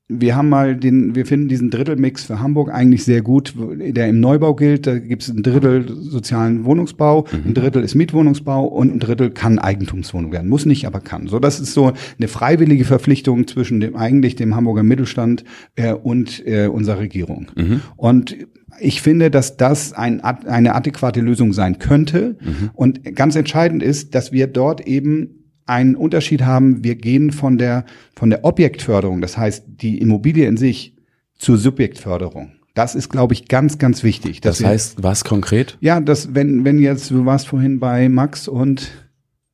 wir 0.08 0.36
haben 0.36 0.48
mal 0.48 0.74
den, 0.74 1.14
wir 1.14 1.26
finden 1.26 1.48
diesen 1.48 1.68
Drittelmix 1.68 2.24
für 2.24 2.40
Hamburg 2.40 2.72
eigentlich 2.72 3.04
sehr 3.04 3.20
gut, 3.20 3.54
der 3.58 4.08
im 4.08 4.20
Neubau 4.20 4.54
gilt. 4.54 4.86
Da 4.86 4.98
gibt 4.98 5.22
es 5.22 5.28
ein 5.28 5.42
Drittel 5.42 5.86
sozialen 5.94 6.64
Wohnungsbau, 6.64 7.26
mhm. 7.30 7.50
ein 7.50 7.54
Drittel 7.54 7.84
ist 7.84 7.94
Mietwohnungsbau 7.94 8.64
und 8.64 8.94
ein 8.94 9.00
Drittel 9.00 9.30
kann 9.30 9.58
Eigentumswohnung 9.58 10.32
werden. 10.32 10.48
Muss 10.48 10.64
nicht, 10.64 10.86
aber 10.86 11.00
kann. 11.00 11.26
So, 11.26 11.38
das 11.38 11.60
ist 11.60 11.74
so 11.74 11.92
eine 12.18 12.28
freiwillige 12.28 12.86
Verpflichtung 12.86 13.46
zwischen 13.46 13.80
dem 13.80 13.96
eigentlich 13.96 14.34
dem 14.34 14.56
Hamburger 14.56 14.82
Mittelstand 14.82 15.44
äh, 15.76 15.92
und 15.92 16.42
äh, 16.46 16.68
unserer 16.68 17.00
Regierung. 17.00 17.48
Mhm. 17.54 17.82
Und 17.96 18.36
ich 18.80 19.02
finde, 19.02 19.30
dass 19.30 19.58
das 19.58 19.92
ein, 19.92 20.20
eine 20.20 20.74
adäquate 20.74 21.20
Lösung 21.20 21.52
sein 21.52 21.78
könnte. 21.78 22.36
Mhm. 22.40 22.70
Und 22.72 23.14
ganz 23.14 23.36
entscheidend 23.36 23.82
ist, 23.82 24.14
dass 24.14 24.32
wir 24.32 24.46
dort 24.46 24.86
eben 24.86 25.37
einen 25.68 25.94
Unterschied 25.94 26.42
haben. 26.42 26.82
Wir 26.84 26.96
gehen 26.96 27.30
von 27.30 27.58
der, 27.58 27.84
von 28.16 28.30
der 28.30 28.44
Objektförderung, 28.44 29.20
das 29.20 29.36
heißt 29.36 29.64
die 29.66 29.98
Immobilie 29.98 30.46
in 30.46 30.56
sich, 30.56 30.96
zur 31.38 31.56
Subjektförderung. 31.56 32.52
Das 32.74 32.94
ist, 32.94 33.08
glaube 33.08 33.34
ich, 33.34 33.48
ganz, 33.48 33.78
ganz 33.78 34.04
wichtig. 34.04 34.40
Das 34.40 34.62
heißt, 34.62 35.02
was 35.02 35.24
konkret? 35.24 35.76
Ja, 35.80 36.00
dass 36.00 36.34
wenn, 36.34 36.64
wenn 36.64 36.78
jetzt, 36.78 37.10
du 37.10 37.26
warst 37.26 37.48
vorhin 37.48 37.80
bei 37.80 38.08
Max 38.08 38.46
und 38.46 38.90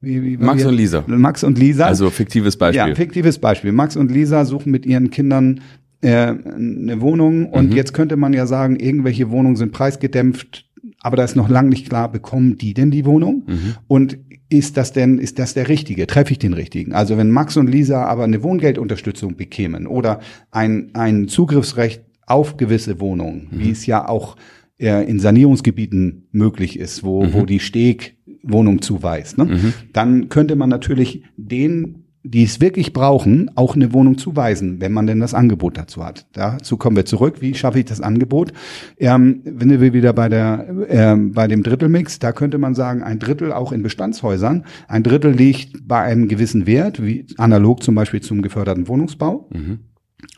wie, 0.01 0.23
wie, 0.23 0.37
Max 0.37 0.63
wir, 0.63 0.69
und 0.69 0.77
Lisa. 0.77 1.05
Max 1.07 1.43
und 1.43 1.59
Lisa. 1.59 1.87
Also 1.87 2.11
fiktives 2.11 2.59
Beispiel. 2.59 2.89
Ja, 2.89 2.95
fiktives 2.95 3.39
Beispiel. 3.39 3.73
Max 3.73 3.97
und 3.97 4.11
Lisa 4.11 4.45
suchen 4.45 4.71
mit 4.71 4.85
ihren 4.85 5.11
Kindern 5.11 5.63
äh, 6.03 6.09
eine 6.09 7.01
Wohnung 7.01 7.47
und 7.47 7.71
mhm. 7.71 7.77
jetzt 7.77 7.95
könnte 7.95 8.17
man 8.17 8.35
ja 8.35 8.47
sagen, 8.47 8.77
irgendwelche 8.77 9.31
Wohnungen 9.31 9.57
sind 9.57 9.73
preisgedämpft, 9.73 10.67
aber 11.01 11.17
da 11.17 11.25
ist 11.25 11.35
noch 11.35 11.49
lange 11.49 11.71
nicht 11.71 11.89
klar, 11.89 12.13
bekommen 12.13 12.59
die 12.59 12.75
denn 12.75 12.91
die 12.91 13.07
Wohnung? 13.07 13.45
Mhm. 13.47 13.75
Und 13.87 14.19
ist 14.59 14.77
das 14.77 14.93
denn, 14.93 15.19
ist 15.19 15.39
das 15.39 15.55
der 15.55 15.69
Richtige? 15.69 16.07
Treffe 16.07 16.33
ich 16.33 16.39
den 16.39 16.53
Richtigen? 16.53 16.93
Also 16.93 17.17
wenn 17.17 17.31
Max 17.31 17.57
und 17.57 17.69
Lisa 17.69 18.05
aber 18.05 18.25
eine 18.25 18.43
Wohngeldunterstützung 18.43 19.37
bekämen 19.37 19.87
oder 19.87 20.21
ein, 20.51 20.91
ein 20.95 21.29
Zugriffsrecht 21.29 22.03
auf 22.27 22.57
gewisse 22.57 23.01
Wohnungen, 23.01 23.49
mhm. 23.51 23.59
wie 23.61 23.71
es 23.71 23.87
ja 23.87 24.09
auch 24.09 24.37
äh, 24.79 25.09
in 25.09 25.19
Sanierungsgebieten 25.19 26.29
möglich 26.33 26.79
ist, 26.79 27.05
wo, 27.05 27.25
mhm. 27.25 27.33
wo 27.33 27.47
die 27.47 27.61
Steg 27.61 28.17
Wohnung 28.43 28.83
zuweist, 28.83 29.39
ne? 29.39 29.47
Mhm. 29.47 29.73
dann 29.93 30.29
könnte 30.29 30.55
man 30.55 30.69
natürlich 30.69 31.23
den 31.37 32.04
die 32.27 32.43
es 32.43 32.59
wirklich 32.59 32.95
brauchen, 32.95 33.51
auch 33.55 33.77
eine 33.77 33.93
Wohnung 33.93 34.17
zuweisen, 34.17 34.81
wenn 34.81 34.93
man 34.93 35.07
denn 35.07 35.21
das 35.21 35.35
Angebot 35.35 35.77
dazu 35.77 36.03
hat. 36.03 36.27
Dazu 36.33 36.79
kommen 36.79 36.97
wir 36.97 37.05
zurück. 37.05 37.37
Wie 37.41 37.55
schaffe 37.55 37.79
ich 37.79 37.85
das 37.85 38.01
Angebot? 38.01 38.55
Ähm, 38.97 39.43
wenn 39.45 39.69
wir 39.79 39.93
wieder 39.93 40.15
bei 40.15 40.31
der 40.31 40.67
ähm, 40.89 41.33
bei 41.33 41.47
dem 41.47 41.63
Drittelmix, 41.63 42.19
da 42.19 42.33
könnte 42.33 42.57
man 42.57 42.75
sagen, 42.75 43.03
ein 43.03 43.19
Drittel 43.19 43.53
auch 43.53 43.73
in 43.73 43.83
Bestandshäusern, 43.83 44.65
ein 44.89 45.03
Drittel 45.03 45.33
liegt 45.33 45.87
bei 45.87 46.01
einem 46.01 46.27
gewissen 46.27 46.67
Wert, 46.67 47.05
wie 47.05 47.27
analog 47.37 47.83
zum 47.83 47.95
Beispiel 47.95 48.23
zum 48.23 48.41
geförderten 48.41 48.89
Wohnungsbau. 48.89 49.51
Mhm. 49.53 49.81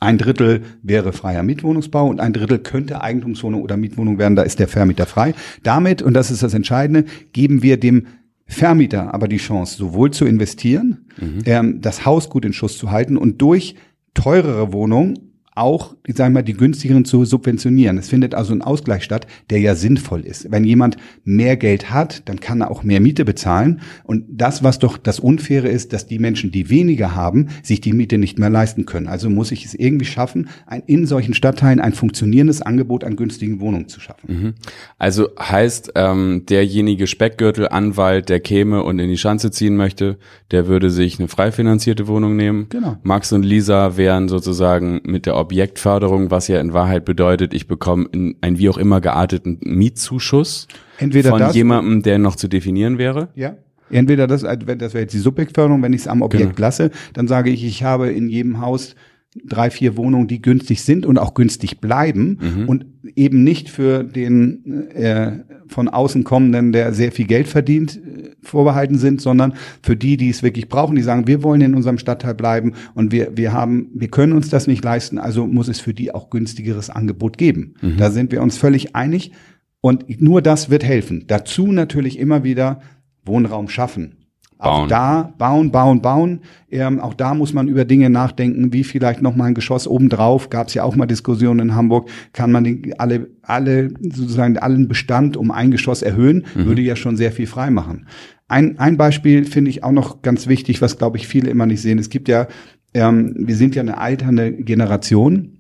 Ein 0.01 0.19
Drittel 0.19 0.63
wäre 0.83 1.13
freier 1.13 1.45
Mietwohnungsbau 1.45 2.09
und 2.09 2.19
ein 2.19 2.33
Drittel 2.33 2.59
könnte 2.59 3.01
Eigentumswohnung 3.01 3.63
oder 3.63 3.77
Mietwohnung 3.77 4.19
werden. 4.19 4.35
Da 4.35 4.43
ist 4.43 4.59
der 4.59 4.67
Vermieter 4.67 5.07
frei. 5.07 5.35
Damit, 5.63 6.03
und 6.03 6.15
das 6.15 6.33
ist 6.33 6.43
das 6.43 6.53
Entscheidende, 6.53 7.05
geben 7.33 7.63
wir 7.63 7.79
dem 7.79 8.07
Vermieter 8.47 9.13
aber 9.13 9.29
die 9.29 9.39
Chance, 9.39 9.77
sowohl 9.77 10.13
zu 10.13 10.25
investieren, 10.25 11.07
mhm. 11.21 11.39
ähm, 11.47 11.81
das 11.81 12.05
Haus 12.05 12.31
gut 12.31 12.45
in 12.45 12.53
Schuss 12.53 12.79
zu 12.79 12.91
halten 12.91 13.17
und 13.17 13.43
durch 13.43 13.75
teurere 14.15 14.73
Wohnungen 14.73 15.27
auch, 15.57 15.97
ich 16.07 16.17
sage 16.17 16.33
mal, 16.33 16.43
die 16.43 16.53
günstigeren 16.53 17.05
zu 17.05 17.25
subventionieren. 17.25 17.99
Es 17.99 18.09
findet 18.09 18.35
also 18.35 18.53
ein 18.53 18.63
Ausgleich 18.63 19.05
statt, 19.05 19.27
der 19.51 19.59
ja 19.61 19.75
sinnvoll 19.75 20.21
ist. 20.21 20.51
Wenn 20.51 20.65
jemand 20.65 20.97
mehr 21.25 21.57
Geld 21.57 21.91
hat, 21.91 22.29
dann 22.29 22.41
kann 22.41 22.61
er 22.61 22.71
auch 22.71 22.83
mehr 22.83 23.01
Miete 23.01 23.25
bezahlen. 23.25 23.81
Und 24.05 24.25
das, 24.29 24.63
was 24.63 24.79
doch 24.79 24.99
das 24.99 25.19
Unfaire 25.19 25.69
ist, 25.69 25.93
dass 25.93 26.07
die 26.07 26.19
Menschen, 26.19 26.51
die 26.51 26.69
weniger 26.69 27.15
haben, 27.15 27.49
sich 27.63 27.81
die 27.81 27.93
Miete 27.93 28.19
nicht 28.19 28.39
mehr 28.39 28.51
leisten 28.51 28.87
können. 28.87 29.09
Also 29.09 29.31
muss 29.31 29.51
ich 29.51 29.65
es 29.65 29.75
irgendwie 29.75 30.05
schaffen, 30.05 30.49
ein, 30.67 30.83
in 30.87 31.07
solchen 31.07 31.35
Stadtteilen 31.35 31.81
ein 31.81 31.93
funktionierendes 31.93 32.63
Angebot 32.63 33.03
an 33.03 33.17
günstigen 33.17 33.61
Wohnungen 33.61 33.89
zu 33.89 34.01
schaffen. 34.01 34.27
Mhm. 34.27 34.55
Also 34.99 35.29
heißt, 35.39 35.93
ähm, 35.95 36.45
derjenige 36.49 37.07
Speckgürtelanwalt, 37.07 38.29
der 38.29 38.41
käme 38.41 38.83
und 38.83 38.99
in 38.99 39.09
die 39.09 39.19
Schanze 39.19 39.51
ziehen 39.51 39.77
möchte, 39.77 40.19
der 40.51 40.67
würde 40.67 40.91
sich 40.91 41.19
eine 41.19 41.29
frei 41.29 41.51
finanzierte 41.51 42.07
Wohnung 42.09 42.37
nehmen. 42.37 42.67
Genau. 42.69 42.99
Max 43.03 43.33
und 43.33 43.43
Lisa 43.43 43.97
wären 43.97 44.29
sozusagen 44.29 45.01
mit 45.05 45.27
der 45.27 45.37
Objektförderung, 45.47 46.33
was 46.33 46.49
ja 46.49 46.61
in 46.61 46.73
Wahrheit 46.73 47.05
bedeutet, 47.05 47.55
ich 47.55 47.69
bekomme 47.69 48.09
einen 48.41 48.59
wie 48.59 48.69
auch 48.69 48.79
immer 48.79 49.01
gearteten 49.01 49.59
Mietzuschuss 49.63 50.67
Entweder 50.99 51.31
von 51.31 51.39
das, 51.39 51.55
jemandem, 51.55 52.03
der 52.03 52.19
noch 52.19 52.35
zu 52.35 52.49
definieren 52.49 52.99
wäre. 52.99 53.29
Ja. 53.37 53.55
Entweder 53.89 54.27
das, 54.27 54.43
das 54.43 54.59
wäre 54.59 55.03
jetzt 55.03 55.15
die 55.15 55.19
Subjektförderung, 55.19 55.81
wenn 55.83 55.93
ich 55.93 56.01
es 56.01 56.09
am 56.09 56.23
Objekt 56.23 56.57
genau. 56.57 56.67
lasse, 56.67 56.91
dann 57.13 57.29
sage 57.29 57.51
ich, 57.51 57.65
ich 57.65 57.85
habe 57.85 58.11
in 58.11 58.29
jedem 58.29 58.61
Haus 58.61 58.97
drei, 59.45 59.71
vier 59.71 59.97
Wohnungen, 59.97 60.29
die 60.29 60.43
günstig 60.43 60.83
sind 60.83 61.07
und 61.07 61.19
auch 61.19 61.35
günstig 61.35 61.81
bleiben 61.81 62.39
mhm. 62.41 62.69
und 62.69 62.87
eben 63.15 63.45
nicht 63.45 63.69
für 63.71 64.05
den 64.05 64.91
äh, 64.91 65.45
von 65.69 65.89
außen 65.89 66.25
kommenden, 66.25 66.73
der 66.73 66.93
sehr 66.93 67.13
viel 67.13 67.27
Geld 67.27 67.49
verdient, 67.49 67.97
äh, 67.97 68.31
vorbehalten 68.43 68.99
sind, 68.99 69.21
sondern 69.21 69.55
für 69.83 69.97
die, 69.97 70.17
die 70.17 70.31
es 70.31 70.43
wirklich 70.43 70.69
brauchen, 70.69 70.97
die 70.97 71.03
sagen, 71.03 71.27
wir 71.27 71.43
wollen 71.43 71.61
in 71.61 71.75
unserem 71.75 71.99
Stadtteil 71.99 72.35
bleiben 72.35 72.73
und 72.95 73.13
wir, 73.13 73.37
wir 73.37 73.53
haben, 73.53 73.91
wir 73.95 74.09
können 74.09 74.33
uns 74.33 74.49
das 74.49 74.67
nicht 74.67 74.85
leisten, 74.85 75.19
also 75.19 75.47
muss 75.47 75.69
es 75.69 75.81
für 75.81 75.95
die 75.95 76.15
auch 76.15 76.31
günstigeres 76.31 76.91
Angebot 76.91 77.39
geben. 77.39 77.75
Mhm. 77.81 77.97
Da 77.97 78.11
sind 78.11 78.33
wir 78.33 78.43
uns 78.43 78.57
völlig 78.57 78.95
einig 78.95 79.33
und 79.81 80.21
nur 80.21 80.43
das 80.43 80.71
wird 80.71 80.85
helfen. 80.85 81.25
Dazu 81.27 81.73
natürlich 81.73 82.19
immer 82.19 82.45
wieder 82.45 82.81
Wohnraum 83.25 83.69
schaffen. 83.69 84.26
Bauen. 84.59 84.85
Auch 84.85 84.89
da 84.89 85.35
bauen, 85.37 85.71
bauen, 85.71 86.01
bauen. 86.01 86.41
Ähm, 86.71 86.99
auch 87.01 87.13
da 87.13 87.35
muss 87.35 87.53
man 87.53 87.69
über 87.69 87.85
Dinge 87.85 88.09
nachdenken, 88.09 88.73
wie 88.73 88.85
vielleicht 88.85 89.21
noch 89.21 89.37
mal 89.37 89.45
ein 89.45 89.55
Geschoss 89.55 89.87
obendrauf. 89.87 90.49
Gab 90.49 90.69
es 90.69 90.75
ja 90.75 90.83
auch 90.83 90.97
mal 90.97 91.07
Diskussionen 91.07 91.61
in 91.61 91.75
Hamburg. 91.75 92.09
Kann 92.33 92.53
man 92.53 92.65
die, 92.65 92.99
alle, 92.99 93.29
alle 93.43 93.91
sozusagen 94.01 94.57
allen 94.59 94.89
Bestand 94.89 95.37
um 95.37 95.51
ein 95.51 95.71
Geschoss 95.71 96.01
erhöhen? 96.01 96.47
Mhm. 96.55 96.67
Würde 96.67 96.83
ja 96.83 96.97
schon 96.97 97.17
sehr 97.17 97.33
viel 97.33 97.47
frei 97.47 97.71
machen. 97.71 98.07
Ein, 98.49 98.79
ein 98.79 98.97
Beispiel 98.97 99.45
finde 99.45 99.71
ich 99.71 99.85
auch 99.85 99.93
noch 99.93 100.23
ganz 100.23 100.47
wichtig, 100.47 100.81
was 100.81 100.97
glaube 100.97 101.19
ich 101.19 101.29
viele 101.29 101.51
immer 101.51 101.67
nicht 101.67 101.83
sehen. 101.83 101.99
Es 101.99 102.09
gibt 102.09 102.29
ja, 102.29 102.47
ähm, 102.95 103.35
wir 103.39 103.57
sind 103.57 103.75
ja 103.75 103.83
eine 103.83 103.99
alternde 103.99 104.53
Generation. 104.53 105.56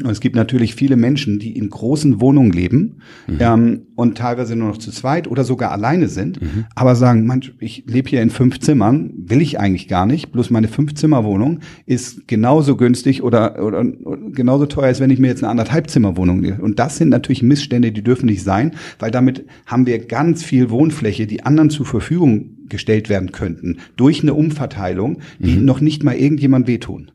Und 0.00 0.10
es 0.10 0.20
gibt 0.20 0.36
natürlich 0.36 0.74
viele 0.74 0.96
Menschen, 0.96 1.38
die 1.38 1.54
in 1.54 1.68
großen 1.68 2.18
Wohnungen 2.20 2.50
leben 2.50 3.02
mhm. 3.26 3.36
ähm, 3.40 3.82
und 3.94 4.16
teilweise 4.16 4.56
nur 4.56 4.68
noch 4.68 4.78
zu 4.78 4.90
zweit 4.90 5.28
oder 5.28 5.44
sogar 5.44 5.70
alleine 5.70 6.08
sind, 6.08 6.40
mhm. 6.40 6.64
aber 6.74 6.96
sagen, 6.96 7.26
manch, 7.26 7.52
ich 7.60 7.84
lebe 7.86 8.08
hier 8.08 8.22
in 8.22 8.30
fünf 8.30 8.58
Zimmern, 8.58 9.12
will 9.16 9.42
ich 9.42 9.60
eigentlich 9.60 9.88
gar 9.88 10.06
nicht, 10.06 10.32
bloß 10.32 10.48
meine 10.48 10.68
Fünf-Zimmer-Wohnung 10.68 11.60
ist 11.84 12.26
genauso 12.26 12.76
günstig 12.76 13.22
oder, 13.22 13.62
oder, 13.62 13.84
oder 14.04 14.30
genauso 14.30 14.64
teuer, 14.64 14.86
als 14.86 15.00
wenn 15.00 15.10
ich 15.10 15.18
mir 15.18 15.28
jetzt 15.28 15.44
eine 15.44 15.50
anderthalb 15.50 15.90
Zimmer-Wohnung 15.90 16.40
nehme. 16.40 16.62
Und 16.62 16.78
das 16.78 16.96
sind 16.96 17.10
natürlich 17.10 17.42
Missstände, 17.42 17.92
die 17.92 18.02
dürfen 18.02 18.26
nicht 18.26 18.42
sein, 18.42 18.72
weil 18.98 19.10
damit 19.10 19.44
haben 19.66 19.84
wir 19.84 19.98
ganz 19.98 20.42
viel 20.42 20.70
Wohnfläche, 20.70 21.26
die 21.26 21.44
anderen 21.44 21.68
zur 21.68 21.84
Verfügung 21.84 22.56
gestellt 22.66 23.10
werden 23.10 23.30
könnten, 23.30 23.76
durch 23.96 24.22
eine 24.22 24.32
Umverteilung, 24.32 25.18
die 25.38 25.56
mhm. 25.56 25.66
noch 25.66 25.82
nicht 25.82 26.02
mal 26.02 26.16
irgendjemand 26.16 26.66
wehtun. 26.66 27.10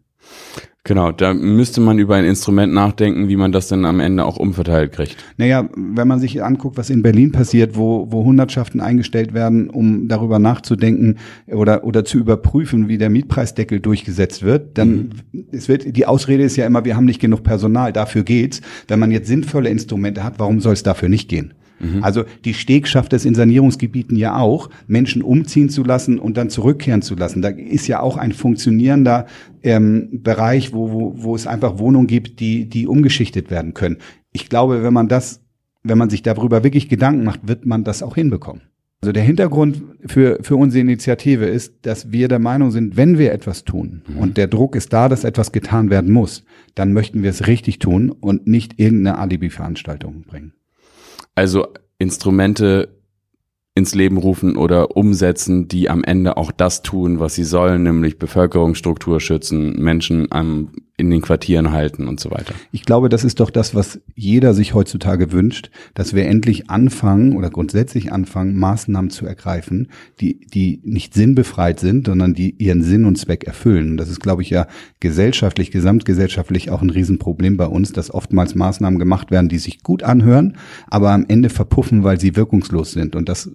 Genau, 0.88 1.12
da 1.12 1.34
müsste 1.34 1.82
man 1.82 2.00
über 2.00 2.16
ein 2.16 2.24
Instrument 2.24 2.72
nachdenken, 2.72 3.28
wie 3.28 3.36
man 3.36 3.52
das 3.52 3.68
dann 3.68 3.84
am 3.84 4.00
Ende 4.00 4.24
auch 4.24 4.38
umverteilt 4.38 4.94
kriegt. 4.94 5.18
Naja, 5.36 5.68
wenn 5.76 6.08
man 6.08 6.22
sich 6.22 6.42
anguckt, 6.42 6.78
was 6.78 6.90
in 6.90 7.02
Berlin 7.02 7.34
passiert, 7.34 7.76
wo, 7.76 8.10
wo 8.10 8.24
Hundertschaften 8.24 8.80
eingestellt 8.80 9.34
werden, 9.34 9.70
um 9.70 10.08
darüber 10.08 10.40
nachzudenken 10.40 11.18
oder, 11.48 11.84
oder 11.84 12.06
zu 12.06 12.18
überprüfen, 12.18 12.88
wie 12.88 12.98
der 12.98 13.10
Mietpreisdeckel 13.10 13.82
durchgesetzt 13.82 14.44
wird, 14.44 14.78
dann 14.78 15.12
mhm. 15.34 15.44
es 15.52 15.68
wird, 15.68 15.98
die 15.98 16.06
Ausrede 16.06 16.44
ist 16.44 16.56
ja 16.56 16.66
immer, 16.66 16.86
wir 16.86 16.96
haben 16.96 17.04
nicht 17.04 17.20
genug 17.20 17.44
Personal, 17.44 17.92
dafür 17.92 18.24
geht's. 18.24 18.62
Wenn 18.88 19.00
man 19.00 19.12
jetzt 19.12 19.28
sinnvolle 19.28 19.68
Instrumente 19.68 20.24
hat, 20.24 20.40
warum 20.40 20.62
soll 20.62 20.72
es 20.72 20.84
dafür 20.84 21.10
nicht 21.10 21.28
gehen? 21.28 21.54
Mhm. 21.80 22.04
Also 22.04 22.24
die 22.46 22.54
Steg 22.54 22.88
schafft 22.88 23.14
es 23.14 23.26
in 23.26 23.36
Sanierungsgebieten 23.36 24.18
ja 24.18 24.38
auch, 24.38 24.70
Menschen 24.88 25.22
umziehen 25.22 25.70
zu 25.70 25.84
lassen 25.84 26.20
und 26.20 26.38
dann 26.38 26.50
zurückkehren 26.50 27.02
zu 27.02 27.16
lassen. 27.16 27.42
Da 27.42 27.50
ist 27.50 27.88
ja 27.88 28.00
auch 28.00 28.18
ein 28.18 28.32
funktionierender 28.32 29.26
ähm, 29.64 30.10
Bereich, 30.24 30.74
wo, 30.74 30.92
wo, 30.92 31.14
wo 31.18 31.36
es 31.36 31.48
einfach 31.48 31.80
Wohnungen 31.80 32.08
gibt, 32.08 32.40
die, 32.40 32.68
die 32.70 32.88
umgeschichtet 32.88 33.52
werden 33.52 33.74
können. 33.74 33.98
Ich 34.32 34.50
glaube, 34.50 34.84
wenn 34.84 34.94
man 34.94 35.08
das, 35.08 35.42
wenn 35.84 35.98
man 35.98 36.10
sich 36.10 36.24
darüber 36.24 36.64
wirklich 36.64 36.90
Gedanken 36.90 37.24
macht, 37.24 37.48
wird 37.48 37.66
man 37.66 37.84
das 37.84 38.04
auch 38.04 38.16
hinbekommen. 38.16 38.64
Also 39.02 39.12
der 39.12 39.24
Hintergrund 39.24 39.84
für, 40.08 40.40
für 40.42 40.56
unsere 40.56 40.82
Initiative 40.82 41.46
ist, 41.46 41.86
dass 41.86 42.12
wir 42.12 42.28
der 42.28 42.40
Meinung 42.40 42.72
sind, 42.72 42.98
wenn 42.98 43.20
wir 43.20 43.32
etwas 43.32 43.64
tun 43.64 44.02
mhm. 44.08 44.18
und 44.18 44.38
der 44.38 44.48
Druck 44.48 44.76
ist 44.76 44.92
da, 44.92 45.08
dass 45.08 45.24
etwas 45.24 45.52
getan 45.52 45.92
werden 45.92 46.12
muss, 46.12 46.44
dann 46.74 46.94
möchten 46.94 47.22
wir 47.22 47.30
es 47.30 47.46
richtig 47.46 47.78
tun 47.78 48.10
und 48.10 48.48
nicht 48.48 48.80
irgendeine 48.80 49.20
Alibi-Veranstaltung 49.20 50.24
bringen. 50.24 50.54
Also 51.38 51.68
Instrumente 52.00 52.98
ins 53.76 53.94
Leben 53.94 54.18
rufen 54.18 54.58
oder 54.58 54.98
umsetzen, 54.98 55.68
die 55.68 55.88
am 55.88 56.04
Ende 56.04 56.36
auch 56.36 56.52
das 56.52 56.82
tun, 56.82 57.20
was 57.20 57.36
sie 57.36 57.44
sollen, 57.44 57.84
nämlich 57.84 58.18
Bevölkerungsstruktur 58.18 59.22
schützen, 59.22 59.74
Menschen 59.80 60.32
am 60.32 60.72
in 61.00 61.12
den 61.12 61.22
Quartieren 61.22 61.72
halten 61.72 62.08
und 62.08 62.20
so 62.20 62.32
weiter. 62.32 62.56
Ich 62.72 62.84
glaube, 62.84 63.08
das 63.08 63.24
ist 63.24 63.40
doch 63.40 63.52
das, 63.52 63.76
was 63.76 64.02
jeder 64.16 64.56
sich 64.56 64.74
heutzutage 64.74 65.32
wünscht, 65.32 65.70
dass 65.94 66.16
wir 66.16 66.26
endlich 66.26 66.72
anfangen 66.72 67.38
oder 67.38 67.52
grundsätzlich 67.52 68.12
anfangen, 68.12 68.56
Maßnahmen 68.56 69.12
zu 69.12 69.28
ergreifen, 69.28 69.90
die, 70.20 70.40
die 70.40 70.82
nicht 70.84 71.14
sinnbefreit 71.14 71.80
sind, 71.80 72.08
sondern 72.08 72.34
die 72.34 72.56
ihren 72.58 72.82
Sinn 72.82 73.06
und 73.06 73.16
Zweck 73.20 73.44
erfüllen. 73.44 73.92
Und 73.92 73.98
das 73.98 74.10
ist, 74.10 74.22
glaube 74.22 74.42
ich, 74.42 74.50
ja 74.50 74.66
gesellschaftlich, 75.00 75.70
gesamtgesellschaftlich 75.70 76.72
auch 76.72 76.82
ein 76.82 76.90
Riesenproblem 76.90 77.58
bei 77.58 77.68
uns, 77.68 77.92
dass 77.92 78.12
oftmals 78.12 78.56
Maßnahmen 78.56 78.98
gemacht 78.98 79.30
werden, 79.30 79.50
die 79.50 79.60
sich 79.60 79.84
gut 79.84 80.02
anhören, 80.02 80.58
aber 80.88 81.12
am 81.12 81.26
Ende 81.28 81.50
verpuffen, 81.50 82.04
weil 82.04 82.20
sie 82.20 82.36
wirkungslos 82.36 82.94
sind. 82.94 83.16
Und 83.16 83.30
das 83.30 83.52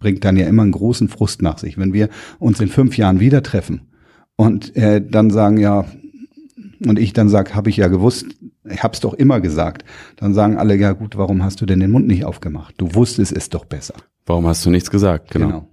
bringt 0.00 0.24
dann 0.24 0.36
ja 0.36 0.48
immer 0.48 0.62
einen 0.62 0.72
großen 0.72 1.06
Frust 1.06 1.42
nach 1.42 1.58
sich. 1.58 1.78
Wenn 1.78 1.92
wir 1.92 2.08
uns 2.40 2.58
in 2.58 2.66
fünf 2.66 2.96
Jahren 2.96 3.20
wieder 3.20 3.44
treffen 3.44 3.82
und 4.34 4.74
äh, 4.74 5.00
dann 5.00 5.30
sagen, 5.30 5.58
ja, 5.58 5.84
und 6.86 6.98
ich 6.98 7.12
dann 7.12 7.28
sage, 7.28 7.54
habe 7.54 7.70
ich 7.70 7.76
ja 7.76 7.88
gewusst, 7.88 8.26
ich 8.68 8.82
habe 8.82 8.94
es 8.94 9.00
doch 9.00 9.14
immer 9.14 9.40
gesagt, 9.40 9.84
dann 10.16 10.34
sagen 10.34 10.56
alle, 10.56 10.76
ja 10.76 10.92
gut, 10.92 11.16
warum 11.16 11.42
hast 11.42 11.60
du 11.60 11.66
denn 11.66 11.80
den 11.80 11.90
Mund 11.90 12.06
nicht 12.06 12.24
aufgemacht? 12.24 12.74
Du 12.78 12.94
wusstest 12.94 13.32
es 13.32 13.48
doch 13.48 13.64
besser. 13.64 13.94
Warum 14.26 14.46
hast 14.46 14.64
du 14.64 14.70
nichts 14.70 14.90
gesagt? 14.90 15.30
Genau. 15.30 15.46
genau. 15.46 15.68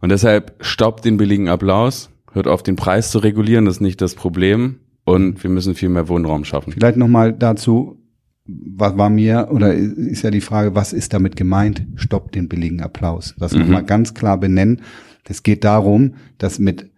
Und 0.00 0.10
deshalb 0.10 0.56
stoppt 0.60 1.04
den 1.04 1.16
billigen 1.16 1.48
Applaus, 1.48 2.10
hört 2.32 2.48
auf 2.48 2.62
den 2.62 2.76
Preis 2.76 3.10
zu 3.10 3.18
regulieren, 3.18 3.66
das 3.66 3.76
ist 3.76 3.80
nicht 3.80 4.00
das 4.00 4.14
Problem. 4.14 4.80
Und 5.04 5.42
wir 5.42 5.50
müssen 5.50 5.74
viel 5.74 5.88
mehr 5.88 6.08
Wohnraum 6.08 6.44
schaffen. 6.44 6.72
Vielleicht 6.72 6.96
nochmal 6.96 7.32
dazu, 7.32 7.98
was 8.46 8.96
war 8.96 9.10
mir, 9.10 9.48
oder 9.50 9.74
ist 9.74 10.22
ja 10.22 10.30
die 10.30 10.40
Frage, 10.40 10.74
was 10.74 10.92
ist 10.92 11.12
damit 11.12 11.36
gemeint? 11.36 11.86
Stoppt 11.96 12.34
den 12.34 12.48
billigen 12.48 12.80
Applaus. 12.80 13.34
Das 13.38 13.52
mhm. 13.52 13.60
nochmal 13.60 13.84
ganz 13.84 14.14
klar 14.14 14.38
benennen. 14.38 14.82
Es 15.24 15.44
geht 15.44 15.62
darum, 15.62 16.14
dass 16.38 16.58
mit 16.58 16.90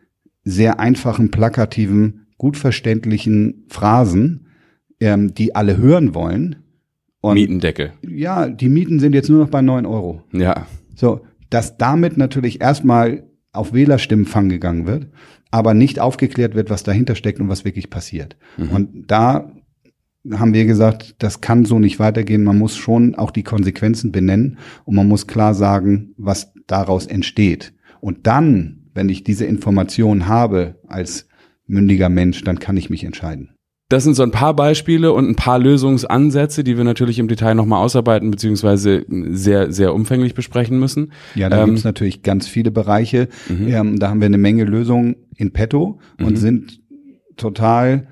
sehr 0.43 0.81
einfachen, 0.81 1.31
plakativen 1.31 2.22
gut 2.39 2.57
verständlichen 2.57 3.65
Phrasen, 3.69 4.47
ähm, 5.01 5.35
die 5.35 5.55
alle 5.55 5.77
hören 5.77 6.15
wollen. 6.15 6.57
Und 7.21 7.35
Mietendeckel. 7.35 7.93
Ja, 8.03 8.49
die 8.49 8.69
Mieten 8.69 8.99
sind 8.99 9.15
jetzt 9.15 9.31
nur 9.31 9.41
noch 9.41 9.51
bei 9.51 9.63
neun 9.63 9.87
Euro. 9.87 10.23
Ja. 10.33 10.67
So, 10.95 11.21
dass 11.51 11.77
damit 11.77 12.17
natürlich 12.17 12.61
erstmal 12.61 13.25
auf 13.53 13.73
Wählerstimmfang 13.73 14.49
gegangen 14.49 14.87
wird, 14.87 15.09
aber 15.51 15.75
nicht 15.75 16.01
aufgeklärt 16.01 16.55
wird, 16.55 16.71
was 16.71 16.83
dahinter 16.83 17.15
steckt 17.15 17.41
und 17.41 17.49
was 17.49 17.65
wirklich 17.65 17.91
passiert. 17.91 18.37
Mhm. 18.57 18.71
Und 18.71 19.11
da 19.11 19.53
haben 20.31 20.55
wir 20.55 20.65
gesagt, 20.65 21.17
das 21.19 21.41
kann 21.41 21.65
so 21.65 21.79
nicht 21.79 21.99
weitergehen. 21.99 22.45
Man 22.45 22.59
muss 22.59 22.77
schon 22.77 23.15
auch 23.15 23.31
die 23.31 23.43
Konsequenzen 23.43 24.13
benennen 24.13 24.59
und 24.85 24.95
man 24.95 25.09
muss 25.09 25.27
klar 25.27 25.55
sagen, 25.55 26.15
was 26.17 26.53
daraus 26.67 27.07
entsteht. 27.07 27.75
Und 28.01 28.27
dann, 28.27 28.91
wenn 28.95 29.09
ich 29.09 29.25
diese 29.25 29.45
Information 29.45 30.29
habe 30.29 30.81
als 30.87 31.29
mündiger 31.73 32.09
Mensch, 32.09 32.45
dann 32.45 32.59
kann 32.59 32.77
ich 32.77 32.91
mich 32.91 33.05
entscheiden. 33.05 33.51
Das 33.89 34.05
sind 34.05 34.15
so 34.15 34.23
ein 34.23 34.31
paar 34.31 34.57
Beispiele 34.57 35.13
und 35.13 35.29
ein 35.29 35.37
paar 35.37 35.59
Lösungsansätze, 35.59 36.65
die 36.65 36.79
wir 36.79 36.85
natürlich 36.85 37.19
im 37.19 37.29
Detail 37.29 37.55
nochmal 37.55 37.85
ausarbeiten, 37.85 38.31
beziehungsweise 38.31 39.05
sehr, 39.09 39.71
sehr 39.71 39.93
umfänglich 39.95 40.33
besprechen 40.33 40.79
müssen. 40.79 41.13
Ja, 41.35 41.51
da 41.51 41.61
ähm, 41.61 41.67
gibt 41.67 41.79
es 41.79 41.85
natürlich 41.85 42.23
ganz 42.23 42.49
viele 42.49 42.71
Bereiche. 42.71 43.29
Mhm. 43.51 43.69
Ähm, 43.69 43.99
da 43.99 44.09
haben 44.09 44.21
wir 44.21 44.27
eine 44.27 44.39
Menge 44.39 44.65
Lösungen 44.65 45.17
in 45.37 45.53
petto 45.53 45.99
und 46.19 46.33
mhm. 46.33 46.37
sind 46.37 46.81
total 47.37 48.07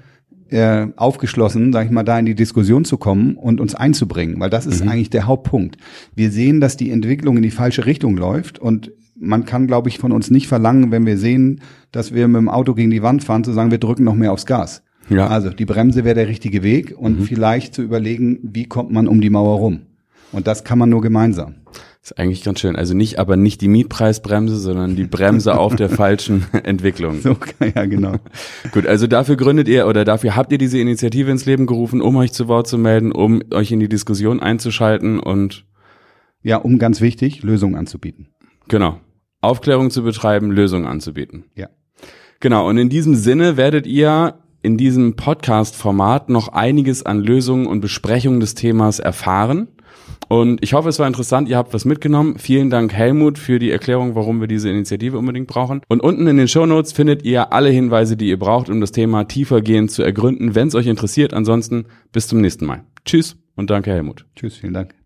äh, 0.50 0.88
aufgeschlossen, 0.96 1.72
sag 1.72 1.86
ich 1.86 1.90
mal, 1.92 2.02
da 2.02 2.18
in 2.18 2.26
die 2.26 2.34
Diskussion 2.34 2.84
zu 2.84 2.98
kommen 2.98 3.36
und 3.36 3.58
uns 3.58 3.74
einzubringen, 3.74 4.38
weil 4.38 4.50
das 4.50 4.66
ist 4.66 4.84
mhm. 4.84 4.90
eigentlich 4.90 5.10
der 5.10 5.26
Hauptpunkt. 5.26 5.78
Wir 6.14 6.30
sehen, 6.30 6.60
dass 6.60 6.76
die 6.76 6.90
Entwicklung 6.90 7.38
in 7.38 7.42
die 7.42 7.50
falsche 7.50 7.86
Richtung 7.86 8.18
läuft 8.18 8.58
und 8.58 8.92
man 9.20 9.44
kann, 9.44 9.66
glaube 9.66 9.88
ich, 9.88 9.98
von 9.98 10.12
uns 10.12 10.30
nicht 10.30 10.48
verlangen, 10.48 10.90
wenn 10.90 11.06
wir 11.06 11.18
sehen, 11.18 11.60
dass 11.92 12.12
wir 12.14 12.26
mit 12.26 12.38
dem 12.38 12.48
Auto 12.48 12.74
gegen 12.74 12.90
die 12.90 13.02
Wand 13.02 13.22
fahren, 13.22 13.44
zu 13.44 13.52
sagen, 13.52 13.70
wir 13.70 13.78
drücken 13.78 14.04
noch 14.04 14.14
mehr 14.14 14.32
aufs 14.32 14.46
Gas. 14.46 14.82
Ja. 15.08 15.26
Also 15.28 15.50
die 15.50 15.64
Bremse 15.66 16.04
wäre 16.04 16.14
der 16.14 16.28
richtige 16.28 16.62
Weg 16.62 16.94
und 16.96 17.20
Mhm. 17.20 17.24
vielleicht 17.24 17.74
zu 17.74 17.82
überlegen, 17.82 18.38
wie 18.42 18.66
kommt 18.66 18.90
man 18.90 19.06
um 19.08 19.20
die 19.20 19.30
Mauer 19.30 19.58
rum. 19.58 19.82
Und 20.32 20.46
das 20.46 20.64
kann 20.64 20.78
man 20.78 20.88
nur 20.88 21.00
gemeinsam. 21.02 21.56
Ist 22.02 22.18
eigentlich 22.18 22.42
ganz 22.44 22.60
schön. 22.60 22.76
Also 22.76 22.94
nicht, 22.94 23.18
aber 23.18 23.36
nicht 23.36 23.60
die 23.60 23.68
Mietpreisbremse, 23.68 24.56
sondern 24.56 24.96
die 24.96 25.04
Bremse 25.04 25.58
auf 25.58 25.76
der 25.76 25.88
falschen 26.02 26.46
Entwicklung. 26.62 27.20
So, 27.20 27.36
ja, 27.74 27.84
genau. 27.84 28.14
Gut, 28.72 28.86
also 28.86 29.06
dafür 29.06 29.36
gründet 29.36 29.68
ihr 29.68 29.86
oder 29.86 30.04
dafür 30.06 30.34
habt 30.36 30.50
ihr 30.52 30.56
diese 30.58 30.78
Initiative 30.78 31.30
ins 31.30 31.44
Leben 31.44 31.66
gerufen, 31.66 32.00
um 32.00 32.16
euch 32.16 32.32
zu 32.32 32.48
Wort 32.48 32.68
zu 32.68 32.78
melden, 32.78 33.12
um 33.12 33.42
euch 33.52 33.70
in 33.72 33.80
die 33.80 33.88
Diskussion 33.88 34.40
einzuschalten 34.40 35.18
und 35.20 35.66
Ja, 36.42 36.56
um 36.56 36.78
ganz 36.78 37.00
wichtig, 37.02 37.42
Lösungen 37.42 37.74
anzubieten. 37.74 38.28
genau, 38.68 38.98
Aufklärung 39.40 39.90
zu 39.90 40.02
betreiben, 40.02 40.50
Lösungen 40.50 40.86
anzubieten. 40.86 41.44
Ja. 41.54 41.68
Genau, 42.40 42.68
und 42.68 42.78
in 42.78 42.88
diesem 42.88 43.14
Sinne 43.14 43.56
werdet 43.56 43.86
ihr 43.86 44.34
in 44.62 44.76
diesem 44.76 45.16
Podcast-Format 45.16 46.28
noch 46.28 46.48
einiges 46.48 47.04
an 47.04 47.20
Lösungen 47.20 47.66
und 47.66 47.80
Besprechungen 47.80 48.40
des 48.40 48.54
Themas 48.54 48.98
erfahren. 48.98 49.68
Und 50.28 50.62
ich 50.62 50.74
hoffe, 50.74 50.88
es 50.88 50.98
war 50.98 51.06
interessant, 51.06 51.48
ihr 51.48 51.56
habt 51.56 51.74
was 51.74 51.84
mitgenommen. 51.84 52.38
Vielen 52.38 52.70
Dank, 52.70 52.92
Helmut, 52.92 53.36
für 53.36 53.58
die 53.58 53.70
Erklärung, 53.70 54.14
warum 54.14 54.40
wir 54.40 54.46
diese 54.46 54.70
Initiative 54.70 55.18
unbedingt 55.18 55.48
brauchen. 55.48 55.80
Und 55.88 56.00
unten 56.00 56.26
in 56.28 56.36
den 56.36 56.46
Shownotes 56.46 56.92
findet 56.92 57.24
ihr 57.24 57.52
alle 57.52 57.70
Hinweise, 57.70 58.16
die 58.16 58.28
ihr 58.28 58.38
braucht, 58.38 58.68
um 58.68 58.80
das 58.80 58.92
Thema 58.92 59.24
tiefergehend 59.24 59.90
zu 59.90 60.02
ergründen, 60.02 60.54
wenn 60.54 60.68
es 60.68 60.74
euch 60.74 60.86
interessiert. 60.86 61.34
Ansonsten 61.34 61.86
bis 62.12 62.28
zum 62.28 62.40
nächsten 62.40 62.64
Mal. 62.64 62.84
Tschüss 63.04 63.36
und 63.56 63.70
danke, 63.70 63.90
Helmut. 63.90 64.24
Tschüss, 64.36 64.56
vielen 64.56 64.74
Dank. 64.74 64.99